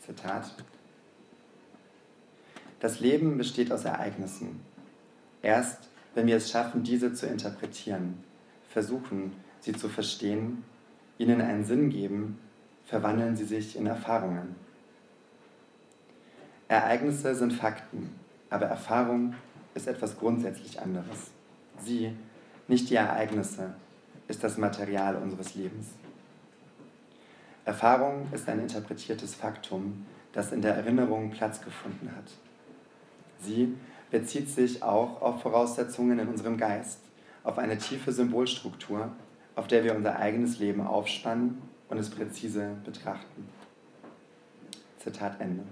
[0.03, 0.55] Zitat.
[2.79, 4.59] Das Leben besteht aus Ereignissen.
[5.43, 8.23] Erst wenn wir es schaffen, diese zu interpretieren,
[8.69, 10.63] versuchen, sie zu verstehen,
[11.19, 12.39] ihnen einen Sinn geben,
[12.85, 14.55] verwandeln sie sich in Erfahrungen.
[16.69, 18.13] Ereignisse sind Fakten,
[18.51, 19.33] aber Erfahrung
[19.73, 21.31] ist etwas grundsätzlich anderes.
[21.79, 22.15] Sie,
[22.67, 23.73] nicht die Ereignisse,
[24.27, 25.87] ist das Material unseres Lebens.
[27.65, 32.31] Erfahrung ist ein interpretiertes Faktum, das in der Erinnerung Platz gefunden hat.
[33.41, 33.75] Sie
[34.11, 36.99] bezieht sich auch auf Voraussetzungen in unserem Geist,
[37.43, 39.11] auf eine tiefe Symbolstruktur,
[39.55, 43.49] auf der wir unser eigenes Leben aufspannen und es präzise betrachten.
[44.99, 45.63] Zitat Ende.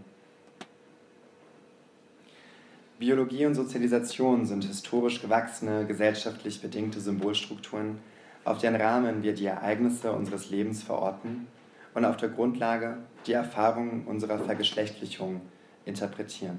[2.99, 7.99] Biologie und Sozialisation sind historisch gewachsene, gesellschaftlich bedingte Symbolstrukturen,
[8.43, 11.45] auf deren Rahmen wir die Ereignisse unseres Lebens verorten
[11.93, 15.41] und auf der Grundlage die Erfahrungen unserer Vergeschlechtlichung
[15.85, 16.57] interpretieren.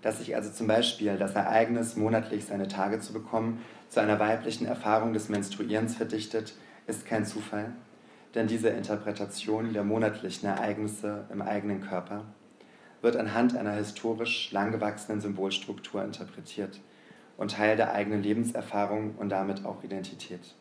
[0.00, 4.66] Dass sich also zum Beispiel das Ereignis, monatlich seine Tage zu bekommen, zu einer weiblichen
[4.66, 6.54] Erfahrung des Menstruierens verdichtet,
[6.88, 7.72] ist kein Zufall,
[8.34, 12.24] denn diese Interpretation der monatlichen Ereignisse im eigenen Körper
[13.02, 16.80] wird anhand einer historisch langgewachsenen Symbolstruktur interpretiert
[17.36, 20.54] und Teil der eigenen Lebenserfahrung und damit auch Identität.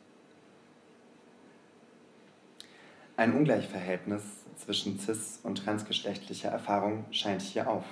[3.16, 4.24] Ein Ungleichverhältnis
[4.58, 7.86] zwischen cis- und transgeschlechtlicher Erfahrung scheint hier auf.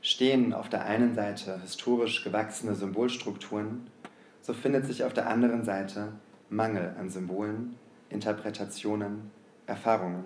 [0.00, 3.90] Stehen auf der einen Seite historisch gewachsene Symbolstrukturen,
[4.40, 6.12] so findet sich auf der anderen Seite
[6.48, 7.76] Mangel an Symbolen,
[8.08, 9.30] Interpretationen,
[9.66, 10.24] Erfahrungen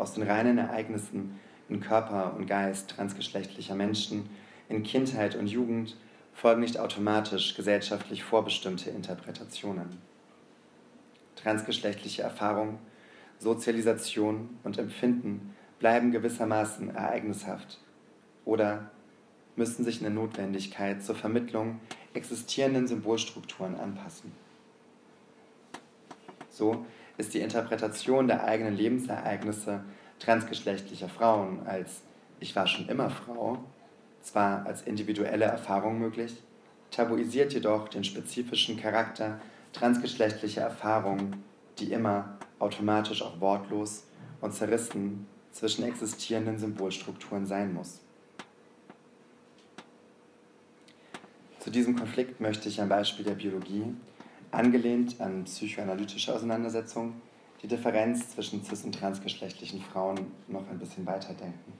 [0.00, 4.28] aus den reinen Ereignissen in Körper und Geist transgeschlechtlicher Menschen
[4.68, 5.96] in Kindheit und Jugend
[6.32, 9.98] folgen nicht automatisch gesellschaftlich vorbestimmte Interpretationen.
[11.36, 12.78] Transgeschlechtliche Erfahrung,
[13.38, 17.78] Sozialisation und Empfinden bleiben gewissermaßen ereignishaft
[18.44, 18.90] oder
[19.56, 21.80] müssen sich in der Notwendigkeit zur Vermittlung
[22.14, 24.32] existierenden Symbolstrukturen anpassen.
[26.48, 26.84] So
[27.18, 29.84] ist die Interpretation der eigenen Lebensereignisse
[30.18, 32.02] transgeschlechtlicher Frauen als
[32.40, 33.58] ich war schon immer Frau
[34.22, 36.42] zwar als individuelle Erfahrung möglich,
[36.90, 39.40] tabuisiert jedoch den spezifischen Charakter
[39.72, 41.44] transgeschlechtlicher Erfahrungen,
[41.78, 44.04] die immer automatisch auch wortlos
[44.40, 48.00] und zerrissen zwischen existierenden Symbolstrukturen sein muss.
[51.60, 53.94] Zu diesem Konflikt möchte ich am Beispiel der Biologie
[54.50, 57.20] angelehnt an psychoanalytische Auseinandersetzungen,
[57.62, 61.72] die Differenz zwischen cis- und transgeschlechtlichen Frauen noch ein bisschen weiterdenken.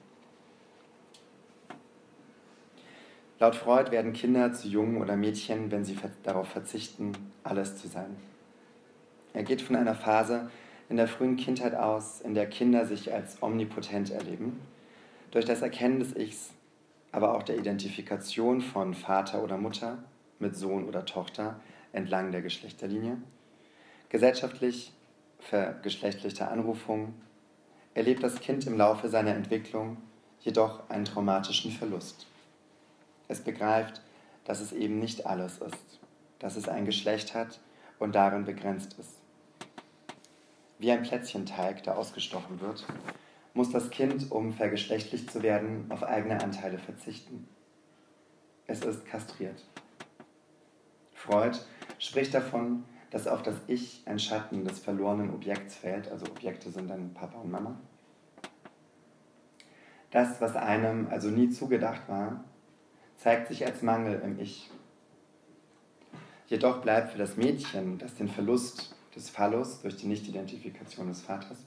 [3.39, 8.17] Laut Freud werden Kinder zu Jungen oder Mädchen, wenn sie darauf verzichten, alles zu sein.
[9.33, 10.51] Er geht von einer Phase
[10.91, 14.61] in der frühen Kindheit aus, in der Kinder sich als omnipotent erleben,
[15.31, 16.51] durch das Erkennen des Ichs,
[17.13, 19.99] aber auch der Identifikation von Vater oder Mutter
[20.39, 21.61] mit Sohn oder Tochter
[21.93, 23.19] entlang der Geschlechterlinie,
[24.09, 24.93] gesellschaftlich
[25.39, 27.15] vergeschlechtlichte Anrufung,
[27.95, 29.97] erlebt das Kind im Laufe seiner Entwicklung
[30.41, 32.27] jedoch einen traumatischen Verlust.
[33.29, 34.01] Es begreift,
[34.45, 36.01] dass es eben nicht alles ist,
[36.39, 37.61] dass es ein Geschlecht hat
[37.99, 39.21] und darin begrenzt ist.
[40.79, 42.87] Wie ein Plätzchenteig, der ausgestochen wird,
[43.53, 47.47] muss das Kind, um vergeschlechtlicht zu werden, auf eigene Anteile verzichten.
[48.67, 49.63] Es ist kastriert.
[51.13, 51.59] Freud
[52.01, 56.89] spricht davon, dass auf das Ich ein Schatten des verlorenen Objekts fällt, also Objekte sind
[56.89, 57.79] dann Papa und Mama.
[60.11, 62.43] Das, was einem also nie zugedacht war,
[63.17, 64.71] zeigt sich als Mangel im Ich.
[66.49, 71.59] Jedoch bleibt für das Mädchen, das den Verlust des Phallus durch die Nichtidentifikation des Vaters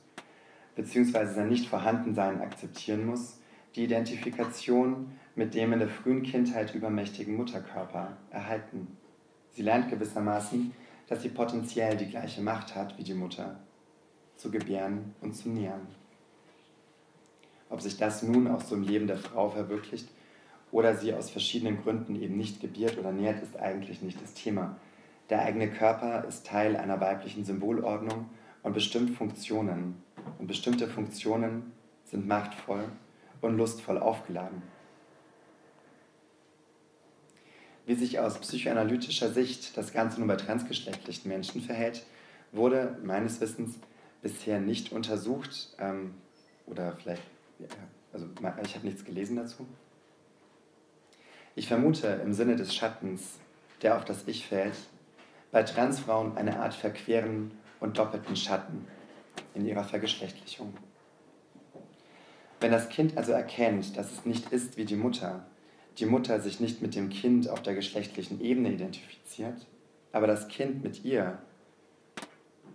[0.75, 1.25] bzw.
[1.33, 3.39] sein Nichtvorhandensein akzeptieren muss,
[3.75, 8.97] die Identifikation mit dem in der frühen Kindheit übermächtigen Mutterkörper erhalten.
[9.53, 10.73] Sie lernt gewissermaßen,
[11.07, 13.59] dass sie potenziell die gleiche Macht hat wie die Mutter,
[14.35, 15.87] zu gebären und zu nähern.
[17.69, 20.07] Ob sich das nun auch so im Leben der Frau verwirklicht
[20.71, 24.75] oder sie aus verschiedenen Gründen eben nicht gebiert oder nährt, ist eigentlich nicht das Thema.
[25.29, 28.29] Der eigene Körper ist Teil einer weiblichen Symbolordnung
[28.63, 30.01] und bestimmt Funktionen.
[30.39, 31.71] Und bestimmte Funktionen
[32.05, 32.85] sind machtvoll
[33.41, 34.63] und lustvoll aufgeladen.
[37.85, 42.03] Wie sich aus psychoanalytischer Sicht das Ganze nur bei transgeschlechtlichen Menschen verhält,
[42.51, 43.75] wurde meines Wissens
[44.21, 45.75] bisher nicht untersucht.
[45.79, 46.13] Ähm,
[46.65, 47.23] oder vielleicht,
[48.13, 48.27] also
[48.63, 49.67] ich habe nichts gelesen dazu.
[51.55, 53.39] Ich vermute im Sinne des Schattens,
[53.81, 54.75] der auf das Ich fällt,
[55.51, 58.87] bei Transfrauen eine Art verqueren und doppelten Schatten
[59.53, 60.73] in ihrer Vergeschlechtlichung.
[62.59, 65.45] Wenn das Kind also erkennt, dass es nicht ist wie die Mutter,
[65.99, 69.65] die Mutter sich nicht mit dem Kind auf der geschlechtlichen Ebene identifiziert,
[70.11, 71.37] aber das Kind mit ihr,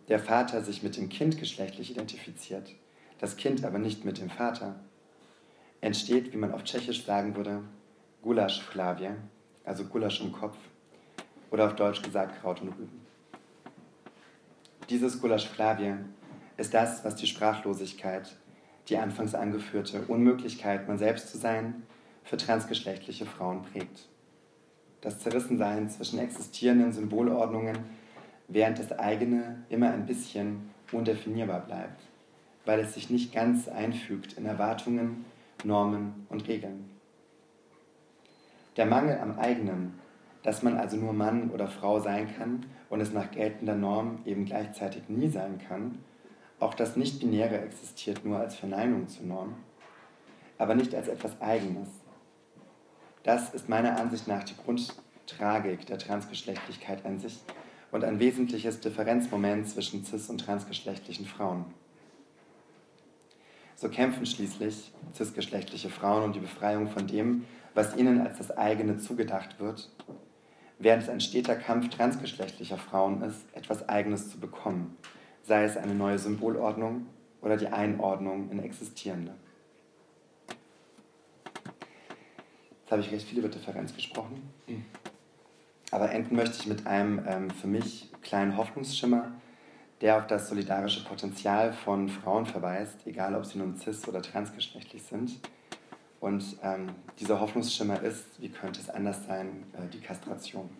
[0.08, 2.70] der Vater sich mit dem Kind geschlechtlich identifiziert,
[3.18, 4.78] das Kind aber nicht mit dem Vater,
[5.80, 7.62] entsteht, wie man auf Tschechisch sagen würde,
[8.22, 9.10] Gulasch Flavie,
[9.64, 10.56] also Gulasch im Kopf,
[11.50, 13.00] oder auf Deutsch gesagt Kraut und Rüben.
[14.90, 15.94] Dieses Gulasch Flavie
[16.56, 18.36] ist das, was die Sprachlosigkeit,
[18.88, 21.82] die anfangs angeführte Unmöglichkeit, man selbst zu sein,
[22.28, 24.06] für transgeschlechtliche Frauen prägt.
[25.00, 27.78] Das Zerrissensein zwischen existierenden Symbolordnungen,
[28.48, 32.02] während das eigene immer ein bisschen undefinierbar bleibt,
[32.66, 35.24] weil es sich nicht ganz einfügt in Erwartungen,
[35.64, 36.90] Normen und Regeln.
[38.76, 39.98] Der Mangel am eigenen,
[40.42, 44.44] dass man also nur Mann oder Frau sein kann und es nach geltender Norm eben
[44.44, 45.98] gleichzeitig nie sein kann,
[46.60, 49.54] auch das Nicht-Binäre existiert nur als Verneinung zur Norm,
[50.58, 51.88] aber nicht als etwas Eigenes,
[53.22, 57.38] das ist meiner Ansicht nach die Grundtragik der Transgeschlechtlichkeit an sich
[57.90, 61.64] und ein wesentliches Differenzmoment zwischen cis- und transgeschlechtlichen Frauen.
[63.76, 68.98] So kämpfen schließlich cisgeschlechtliche Frauen um die Befreiung von dem, was ihnen als das eigene
[68.98, 69.90] zugedacht wird,
[70.78, 74.96] während es ein steter Kampf transgeschlechtlicher Frauen ist, etwas Eigenes zu bekommen,
[75.44, 77.06] sei es eine neue Symbolordnung
[77.40, 79.34] oder die Einordnung in existierende.
[82.88, 84.48] Jetzt habe ich recht viel über Differenz gesprochen.
[85.90, 89.30] Aber enden möchte ich mit einem ähm, für mich kleinen Hoffnungsschimmer,
[90.00, 95.02] der auf das solidarische Potenzial von Frauen verweist, egal ob sie nun cis- oder transgeschlechtlich
[95.02, 95.38] sind.
[96.18, 96.86] Und ähm,
[97.20, 100.70] dieser Hoffnungsschimmer ist, wie könnte es anders sein, äh, die Kastration.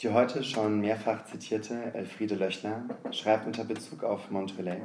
[0.00, 4.80] Die heute schon mehrfach zitierte Elfriede Löchner schreibt unter Bezug auf Montrelais,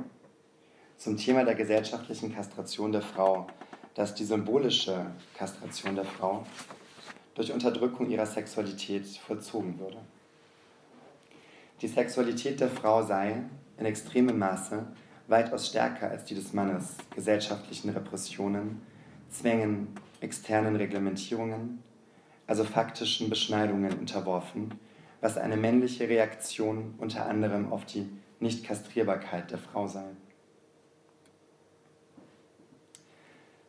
[1.03, 3.45] zum Thema der gesellschaftlichen Kastration der Frau,
[3.93, 5.05] dass die symbolische
[5.37, 6.45] Kastration der Frau
[7.35, 9.97] durch Unterdrückung ihrer Sexualität vollzogen würde.
[11.81, 13.43] Die Sexualität der Frau sei
[13.77, 14.87] in extremem Maße
[15.27, 18.81] weitaus stärker als die des Mannes gesellschaftlichen Repressionen,
[19.29, 19.89] Zwängen,
[20.21, 21.83] externen Reglementierungen,
[22.47, 24.73] also faktischen Beschneidungen unterworfen,
[25.19, 28.07] was eine männliche Reaktion unter anderem auf die
[28.39, 30.05] Nichtkastrierbarkeit der Frau sei.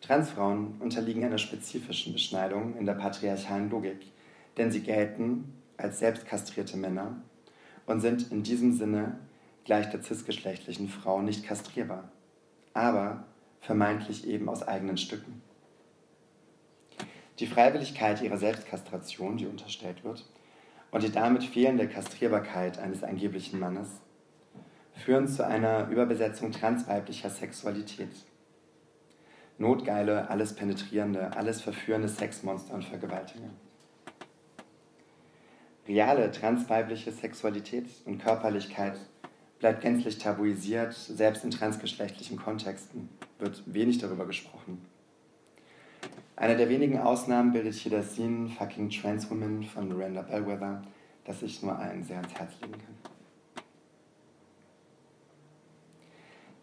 [0.05, 4.01] Transfrauen unterliegen einer spezifischen Beschneidung in der patriarchalen Logik,
[4.59, 7.23] denn sie gelten als selbstkastrierte Männer
[7.87, 9.19] und sind in diesem Sinne
[9.65, 12.11] gleich der cisgeschlechtlichen Frau nicht kastrierbar,
[12.75, 13.25] aber
[13.61, 15.41] vermeintlich eben aus eigenen Stücken.
[17.39, 20.29] Die Freiwilligkeit ihrer Selbstkastration, die unterstellt wird,
[20.91, 23.89] und die damit fehlende Kastrierbarkeit eines angeblichen Mannes
[24.93, 28.11] führen zu einer Überbesetzung transweiblicher Sexualität
[29.59, 33.51] notgeile, alles penetrierende, alles verführende Sexmonster und Vergewaltiger.
[35.87, 38.99] Reale transweibliche Sexualität und Körperlichkeit
[39.59, 44.85] bleibt gänzlich tabuisiert, selbst in transgeschlechtlichen Kontexten wird wenig darüber gesprochen.
[46.37, 50.83] Eine der wenigen Ausnahmen bildet hier das Scene Fucking Trans Woman von Miranda Bellwether,
[51.25, 53.14] das ich nur allen sehr ans Herz legen kann.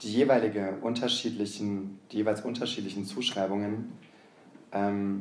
[0.01, 3.91] Die, jeweilige unterschiedlichen, die jeweils unterschiedlichen Zuschreibungen,
[4.71, 5.19] ähm,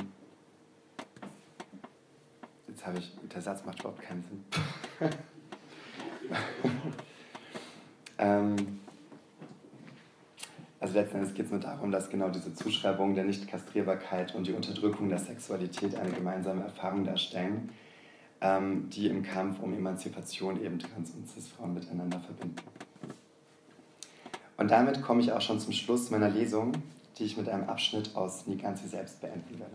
[2.69, 4.45] jetzt habe ich, der Satz macht überhaupt keinen Sinn.
[8.19, 8.81] ähm,
[10.81, 14.53] also letzten Endes geht es nur darum, dass genau diese Zuschreibung der Nichtkastrierbarkeit und die
[14.53, 17.69] Unterdrückung der Sexualität eine gemeinsame Erfahrung darstellen,
[18.41, 22.70] ähm, die im Kampf um Emanzipation eben Trans- und Cis-Frauen miteinander verbinden.
[24.61, 26.73] Und damit komme ich auch schon zum Schluss meiner Lesung,
[27.19, 29.73] die ich mit einem Abschnitt aus Niganzi selbst beenden werde.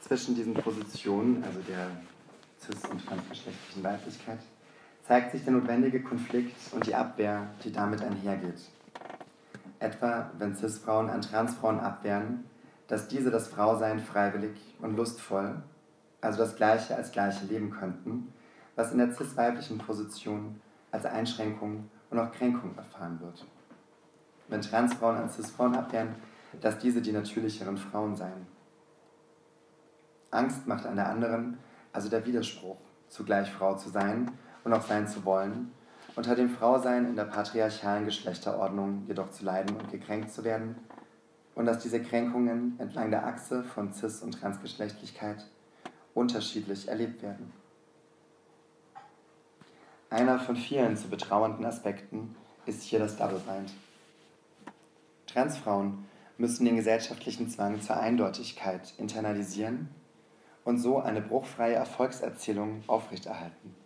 [0.00, 1.88] zwischen diesen Positionen, also der
[2.60, 4.40] cis- und transgeschlechtlichen Weiblichkeit,
[5.06, 8.58] zeigt sich der notwendige Konflikt und die Abwehr, die damit einhergeht.
[9.80, 12.44] Etwa, wenn cis-Frauen an Transfrauen abwehren,
[12.86, 15.62] dass diese das Frausein freiwillig und lustvoll,
[16.20, 18.32] also das Gleiche als Gleiche leben könnten,
[18.76, 20.60] was in der cis-weiblichen Position
[20.92, 23.44] als Einschränkung und auch Kränkung erfahren wird.
[24.48, 26.14] Wenn Transfrauen an cis-Frauen abwehren,
[26.60, 28.46] dass diese die natürlicheren Frauen seien
[30.30, 31.58] Angst macht an der anderen,
[31.92, 32.76] also der Widerspruch,
[33.08, 34.30] zugleich Frau zu sein
[34.64, 35.72] und auch sein zu wollen,
[36.16, 40.76] unter dem Frausein in der patriarchalen Geschlechterordnung jedoch zu leiden und gekränkt zu werden,
[41.54, 45.44] und dass diese Kränkungen entlang der Achse von Cis- und Transgeschlechtlichkeit
[46.14, 47.52] unterschiedlich erlebt werden.
[50.08, 52.34] Einer von vielen zu betrauernden Aspekten
[52.66, 53.72] ist hier das Double Bind.
[55.26, 56.06] Transfrauen
[56.38, 59.88] müssen den gesellschaftlichen Zwang zur Eindeutigkeit internalisieren
[60.64, 63.79] und so eine bruchfreie Erfolgserzählung aufrechterhalten.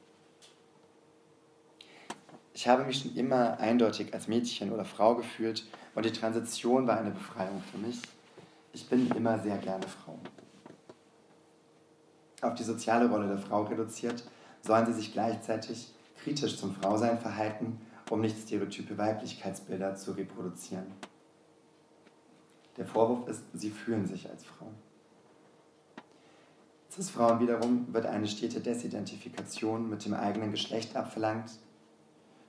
[2.65, 6.97] Ich habe mich schon immer eindeutig als Mädchen oder Frau gefühlt und die Transition war
[6.97, 8.01] eine Befreiung für mich.
[8.73, 10.19] Ich bin immer sehr gerne Frau.
[12.41, 14.25] Auf die soziale Rolle der Frau reduziert,
[14.63, 20.87] sollen sie sich gleichzeitig kritisch zum Frausein verhalten, um nicht stereotype Weiblichkeitsbilder zu reproduzieren.
[22.79, 24.71] Der Vorwurf ist, sie fühlen sich als Frau.
[26.91, 31.51] Cis-Frauen wiederum wird eine stete Desidentifikation mit dem eigenen Geschlecht abverlangt,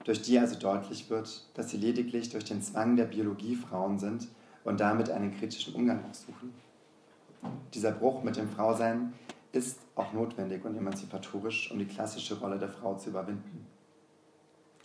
[0.05, 4.29] durch die also deutlich wird, dass sie lediglich durch den Zwang der Biologie Frauen sind
[4.63, 6.53] und damit einen kritischen Umgang aussuchen.
[7.73, 9.13] Dieser Bruch mit dem Frausein
[9.51, 13.67] ist auch notwendig und emanzipatorisch, um die klassische Rolle der Frau zu überwinden.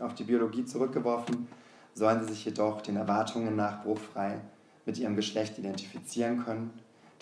[0.01, 1.47] Auf die Biologie zurückgeworfen,
[1.95, 4.41] sollen sie sich jedoch den Erwartungen nach bruchfrei
[4.85, 6.71] mit ihrem Geschlecht identifizieren können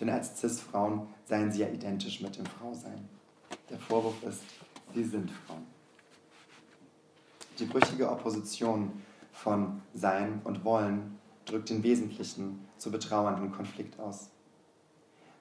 [0.01, 3.09] denn als Cis-Frauen seien sie ja identisch mit dem Frausein.
[3.69, 4.43] Der Vorwurf ist,
[4.95, 5.78] sie sind Frauen.
[7.59, 9.03] Die brüchige Opposition
[9.33, 14.31] von Sein und Wollen drückt den wesentlichen, zu betrauernden Konflikt aus.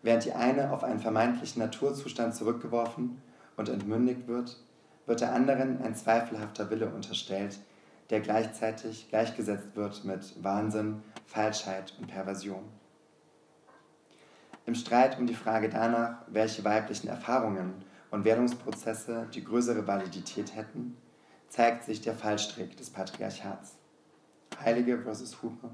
[0.01, 3.21] Während die eine auf einen vermeintlichen Naturzustand zurückgeworfen
[3.55, 4.57] und entmündigt wird,
[5.05, 7.59] wird der anderen ein zweifelhafter Wille unterstellt,
[8.09, 12.63] der gleichzeitig gleichgesetzt wird mit Wahnsinn, Falschheit und Perversion.
[14.65, 17.73] Im Streit um die Frage danach, welche weiblichen Erfahrungen
[18.09, 20.97] und Werdungsprozesse die größere Validität hätten,
[21.49, 23.75] zeigt sich der Fallstrick des Patriarchats.
[24.59, 25.71] Heilige versus Hure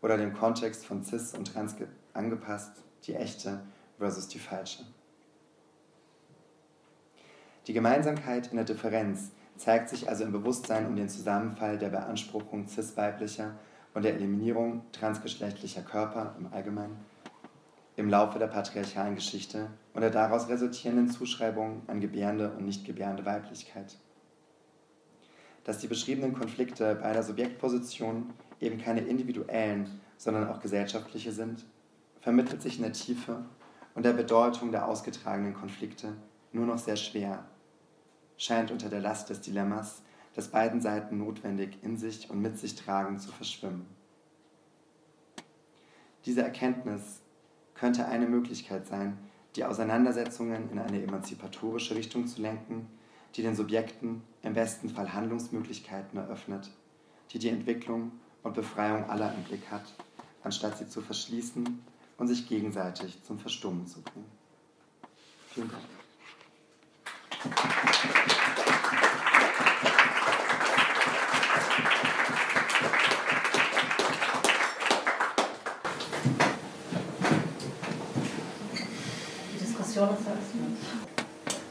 [0.00, 1.74] oder dem Kontext von Cis und Trans
[2.12, 3.60] angepasst, die echte
[3.98, 4.84] versus die falsche.
[7.66, 12.66] Die Gemeinsamkeit in der Differenz zeigt sich also im Bewusstsein um den Zusammenfall der Beanspruchung
[12.66, 13.54] cis-weiblicher
[13.94, 17.12] und der Eliminierung transgeschlechtlicher Körper im Allgemeinen
[17.96, 23.24] im Laufe der patriarchalen Geschichte und der daraus resultierenden Zuschreibung an gebärende und nicht gebärende
[23.26, 23.96] Weiblichkeit.
[25.64, 31.64] Dass die beschriebenen Konflikte beider Subjektpositionen eben keine individuellen, sondern auch gesellschaftliche sind,
[32.20, 33.44] vermittelt sich in der Tiefe
[33.94, 36.14] und der Bedeutung der ausgetragenen Konflikte
[36.52, 37.44] nur noch sehr schwer,
[38.36, 40.02] scheint unter der Last des Dilemmas,
[40.34, 43.86] das beiden Seiten notwendig in sich und mit sich tragen, zu verschwimmen.
[46.24, 47.20] Diese Erkenntnis
[47.74, 49.18] könnte eine Möglichkeit sein,
[49.56, 52.86] die Auseinandersetzungen in eine emanzipatorische Richtung zu lenken,
[53.34, 56.70] die den Subjekten im besten Fall Handlungsmöglichkeiten eröffnet,
[57.30, 58.12] die die Entwicklung
[58.42, 59.84] und Befreiung aller im Blick hat,
[60.42, 61.82] anstatt sie zu verschließen
[62.18, 64.30] und sich gegenseitig zum Verstummen zu bringen.
[65.54, 65.82] Vielen Dank.
[79.52, 80.78] Die Diskussion ist eröffnet.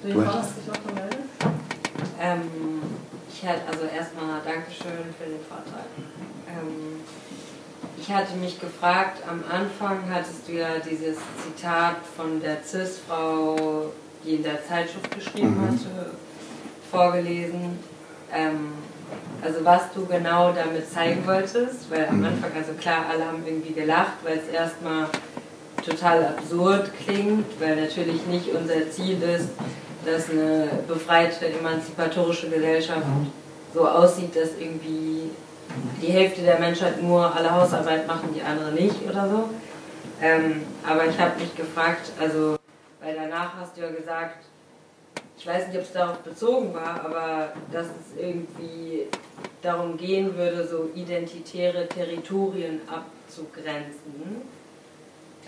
[0.03, 1.20] Du, du hast dich auch gemeldet?
[2.21, 2.81] Ähm,
[3.33, 5.85] ich hatte, also erstmal Dankeschön für den Vortrag.
[6.47, 7.01] Ähm,
[7.99, 13.91] ich hatte mich gefragt, am Anfang hattest du ja dieses Zitat von der CIS-Frau,
[14.23, 15.67] die in der Zeitschrift geschrieben mhm.
[15.67, 16.11] hatte,
[16.91, 17.79] vorgelesen.
[18.31, 18.73] Ähm,
[19.43, 22.25] also was du genau damit zeigen wolltest, weil am mhm.
[22.25, 25.07] Anfang, also klar, alle haben irgendwie gelacht, weil es erstmal
[25.83, 29.49] total absurd klingt, weil natürlich nicht unser Ziel ist,
[30.05, 33.05] dass eine befreite, emanzipatorische Gesellschaft
[33.73, 35.29] so aussieht, dass irgendwie
[36.01, 39.49] die Hälfte der Menschheit nur alle Hausarbeit machen, die andere nicht oder so.
[40.21, 42.57] Ähm, aber ich habe mich gefragt, also,
[43.01, 44.45] weil danach hast du ja gesagt,
[45.37, 49.07] ich weiß nicht, ob es darauf bezogen war, aber dass es irgendwie
[49.61, 54.43] darum gehen würde, so identitäre Territorien abzugrenzen.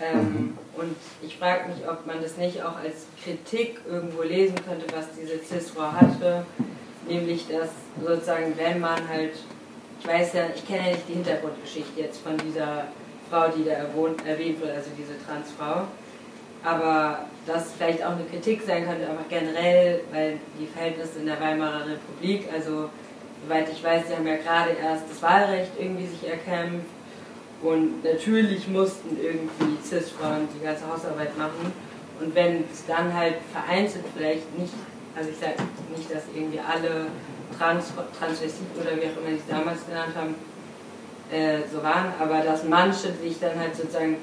[0.00, 0.58] Ähm, mhm.
[0.76, 5.06] Und ich frage mich, ob man das nicht auch als Kritik irgendwo lesen könnte, was
[5.18, 6.44] diese CIS-Frau hatte,
[7.08, 7.70] nämlich dass
[8.02, 9.34] sozusagen, wenn man halt,
[10.00, 12.86] ich weiß ja, ich kenne ja nicht die Hintergrundgeschichte jetzt von dieser
[13.30, 15.86] Frau, die da erwähnt wird, also diese Transfrau,
[16.64, 21.40] aber das vielleicht auch eine Kritik sein könnte, aber generell, weil die Verhältnisse in der
[21.40, 22.90] Weimarer Republik, also
[23.44, 26.86] soweit ich weiß, sie haben ja gerade erst das Wahlrecht irgendwie sich erkämpft
[27.64, 31.72] und natürlich mussten irgendwie CIS-Frauen die ganze Hausarbeit machen.
[32.20, 34.74] Und wenn es dann halt vereinzelt vielleicht nicht,
[35.16, 35.54] also ich sage
[35.96, 37.06] nicht, dass irgendwie alle
[37.58, 40.34] Trans Transvestiten oder wie auch immer sie es damals genannt haben,
[41.32, 44.16] äh, so waren, aber dass manche sich dann halt sozusagen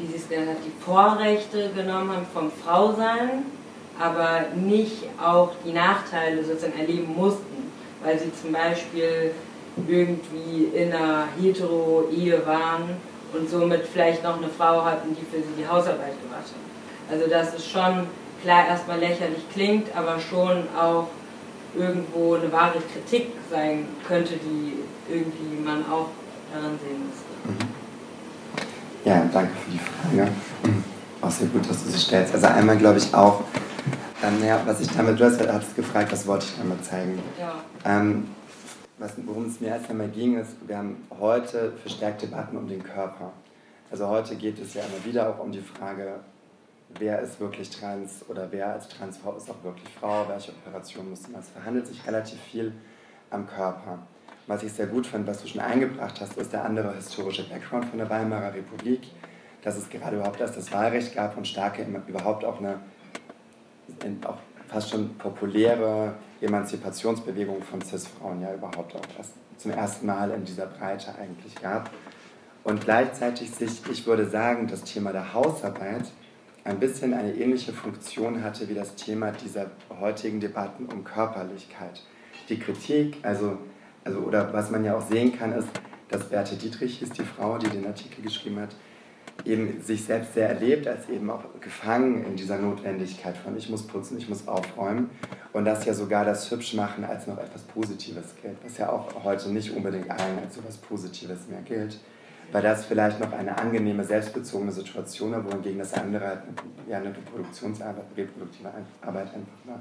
[0.00, 3.44] wie sie es genannt hat, die Vorrechte genommen haben vom Frausein,
[3.98, 7.70] aber nicht auch die Nachteile sozusagen erleben mussten,
[8.02, 9.32] weil sie zum Beispiel
[9.88, 12.96] irgendwie in einer Hetero-Ehe waren
[13.32, 17.12] und somit vielleicht noch eine Frau hatten, die für sie die Hausarbeit gemacht hat.
[17.12, 18.06] Also dass es schon
[18.42, 21.08] klar erstmal lächerlich klingt, aber schon auch
[21.76, 24.74] irgendwo eine wahre Kritik sein könnte, die
[25.12, 26.08] irgendwie man auch
[26.52, 27.64] daran sehen müsste.
[27.64, 27.70] Mhm.
[29.04, 30.30] Ja, danke für die Frage.
[31.22, 32.34] Auch sehr gut, dass du sie stellst.
[32.34, 33.42] Also einmal glaube ich auch,
[34.22, 37.18] ähm, ja, was ich damit, du hast, hast gefragt, was wollte ich damit zeigen.
[37.38, 37.54] Ja.
[37.84, 38.26] Ähm,
[39.26, 43.32] worum es mir erst einmal ging, ist, wir haben heute verstärkt Debatten um den Körper.
[43.90, 46.20] Also heute geht es ja immer wieder auch um die Frage,
[46.98, 51.28] wer ist wirklich trans oder wer als Transfrau ist auch wirklich Frau, welche Operation muss
[51.28, 51.40] man.
[51.40, 52.72] Es verhandelt sich relativ viel
[53.30, 53.98] am Körper
[54.50, 57.84] was ich sehr gut fand, was du schon eingebracht hast, ist der andere historische Background
[57.84, 59.02] von der Weimarer Republik,
[59.62, 62.80] dass es gerade überhaupt erst das Wahlrecht gab und starke, überhaupt auch eine
[64.24, 64.38] auch
[64.70, 70.66] fast schon populäre Emanzipationsbewegung von CIS-Frauen ja überhaupt auch erst zum ersten Mal in dieser
[70.66, 71.90] Breite eigentlich gab.
[72.62, 76.04] Und gleichzeitig sich, ich würde sagen, das Thema der Hausarbeit
[76.64, 82.02] ein bisschen eine ähnliche Funktion hatte wie das Thema dieser heutigen Debatten um Körperlichkeit.
[82.48, 83.58] Die Kritik, also
[84.04, 85.68] also oder was man ja auch sehen kann, ist,
[86.08, 88.74] dass Berthe Dietrich hieß die Frau, die den Artikel geschrieben hat,
[89.44, 93.86] eben sich selbst sehr erlebt, als eben auch gefangen in dieser Notwendigkeit von ich muss
[93.86, 95.10] putzen, ich muss aufräumen.
[95.52, 99.50] Und das ja sogar das Hübschmachen als noch etwas Positives gilt, was ja auch heute
[99.50, 101.98] nicht unbedingt allen als so etwas Positives mehr gilt,
[102.52, 106.42] weil das vielleicht noch eine angenehme, selbstbezogene Situation war, wohingegen das andere halt
[106.88, 108.70] ja, eine Reproduktionsarbeit, reproduktive
[109.00, 109.80] Arbeit einfach war.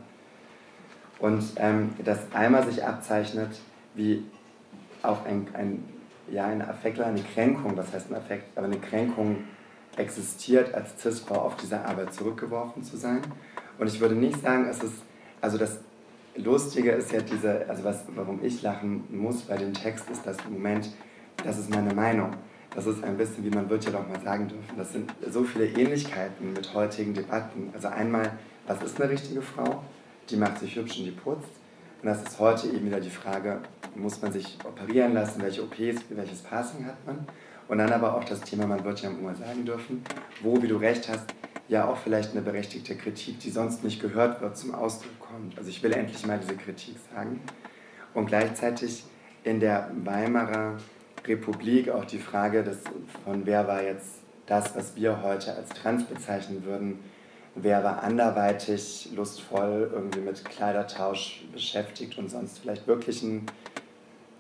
[1.20, 3.60] Und ähm, dass einmal sich abzeichnet,
[3.94, 4.24] wie
[5.04, 5.84] auch ein, ein,
[6.32, 9.44] ja, ein Affekt oder eine Kränkung, was heißt ein Affekt, aber eine Kränkung
[9.98, 13.22] existiert, als Cis-Frau auf diese Arbeit zurückgeworfen zu sein.
[13.78, 15.04] Und ich würde nicht sagen, es ist,
[15.42, 15.80] also das
[16.36, 20.38] Lustige ist ja diese, also was, warum ich lachen muss bei dem Text, ist das
[20.50, 20.90] Moment,
[21.44, 22.32] das ist meine Meinung.
[22.76, 25.44] Das ist ein bisschen, wie man wird ja doch mal sagen dürfen, das sind so
[25.44, 27.72] viele Ähnlichkeiten mit heutigen Debatten.
[27.74, 28.32] Also einmal,
[28.68, 29.82] was ist eine richtige Frau?
[30.30, 31.50] Die macht sich hübsch und die putzt.
[32.02, 33.60] Und das ist heute eben wieder die Frage,
[33.96, 37.28] muss man sich operieren lassen, welche OPs, welches Passing hat man?
[37.68, 40.04] Und dann aber auch das Thema, man wird ja immer sagen dürfen,
[40.42, 41.34] wo, wie du recht hast,
[41.68, 45.58] ja auch vielleicht eine berechtigte Kritik, die sonst nicht gehört wird, zum Ausdruck kommt.
[45.58, 47.42] Also ich will endlich mal diese Kritik sagen.
[48.14, 49.04] Und gleichzeitig
[49.44, 50.78] in der Weimarer
[51.28, 52.80] Republik auch die Frage des,
[53.24, 57.00] von wer war jetzt das, was wir heute als trans bezeichnen würden,
[57.56, 63.46] wer war anderweitig lustvoll irgendwie mit Kleidertausch beschäftigt und sonst vielleicht wirklich ein,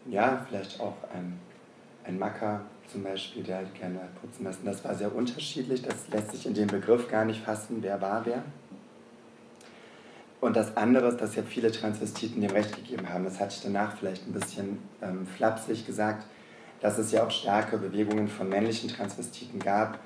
[0.05, 1.39] ja, vielleicht auch ein,
[2.05, 4.65] ein Macker zum Beispiel, der halt gerne putzen lassen.
[4.65, 8.25] Das war sehr unterschiedlich, das lässt sich in dem Begriff gar nicht fassen, wer war
[8.25, 8.43] wer.
[10.41, 13.61] Und das andere ist, dass ja viele Transvestiten dem Recht gegeben haben, das hatte ich
[13.61, 16.25] danach vielleicht ein bisschen ähm, flapsig gesagt,
[16.79, 19.99] dass es ja auch starke Bewegungen von männlichen Transvestiten gab,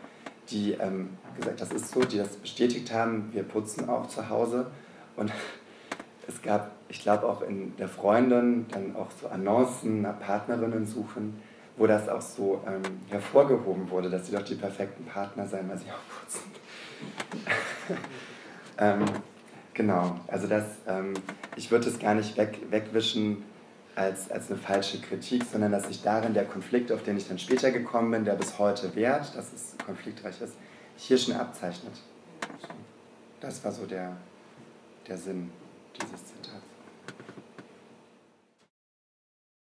[0.50, 4.68] die ähm, gesagt, das ist so, die das bestätigt haben, wir putzen auch zu Hause
[5.16, 5.32] Und
[6.28, 11.42] es gab, ich glaube auch in der Freundin, dann auch so Annoncen nach Partnerinnen suchen,
[11.78, 15.78] wo das auch so ähm, hervorgehoben wurde, dass sie doch die perfekten Partner seien, weil
[15.78, 16.52] sie auch putzen.
[18.78, 19.06] ähm,
[19.74, 21.14] genau, also das, ähm,
[21.56, 23.44] ich würde es gar nicht weg, wegwischen
[23.96, 27.40] als, als eine falsche Kritik, sondern dass sich darin der Konflikt, auf den ich dann
[27.40, 30.54] später gekommen bin, der bis heute währt, dass es konfliktreich ist,
[31.08, 31.94] hier schon abzeichnet.
[33.42, 34.16] Das war so der,
[35.08, 35.52] der Sinn
[35.96, 36.33] dieses.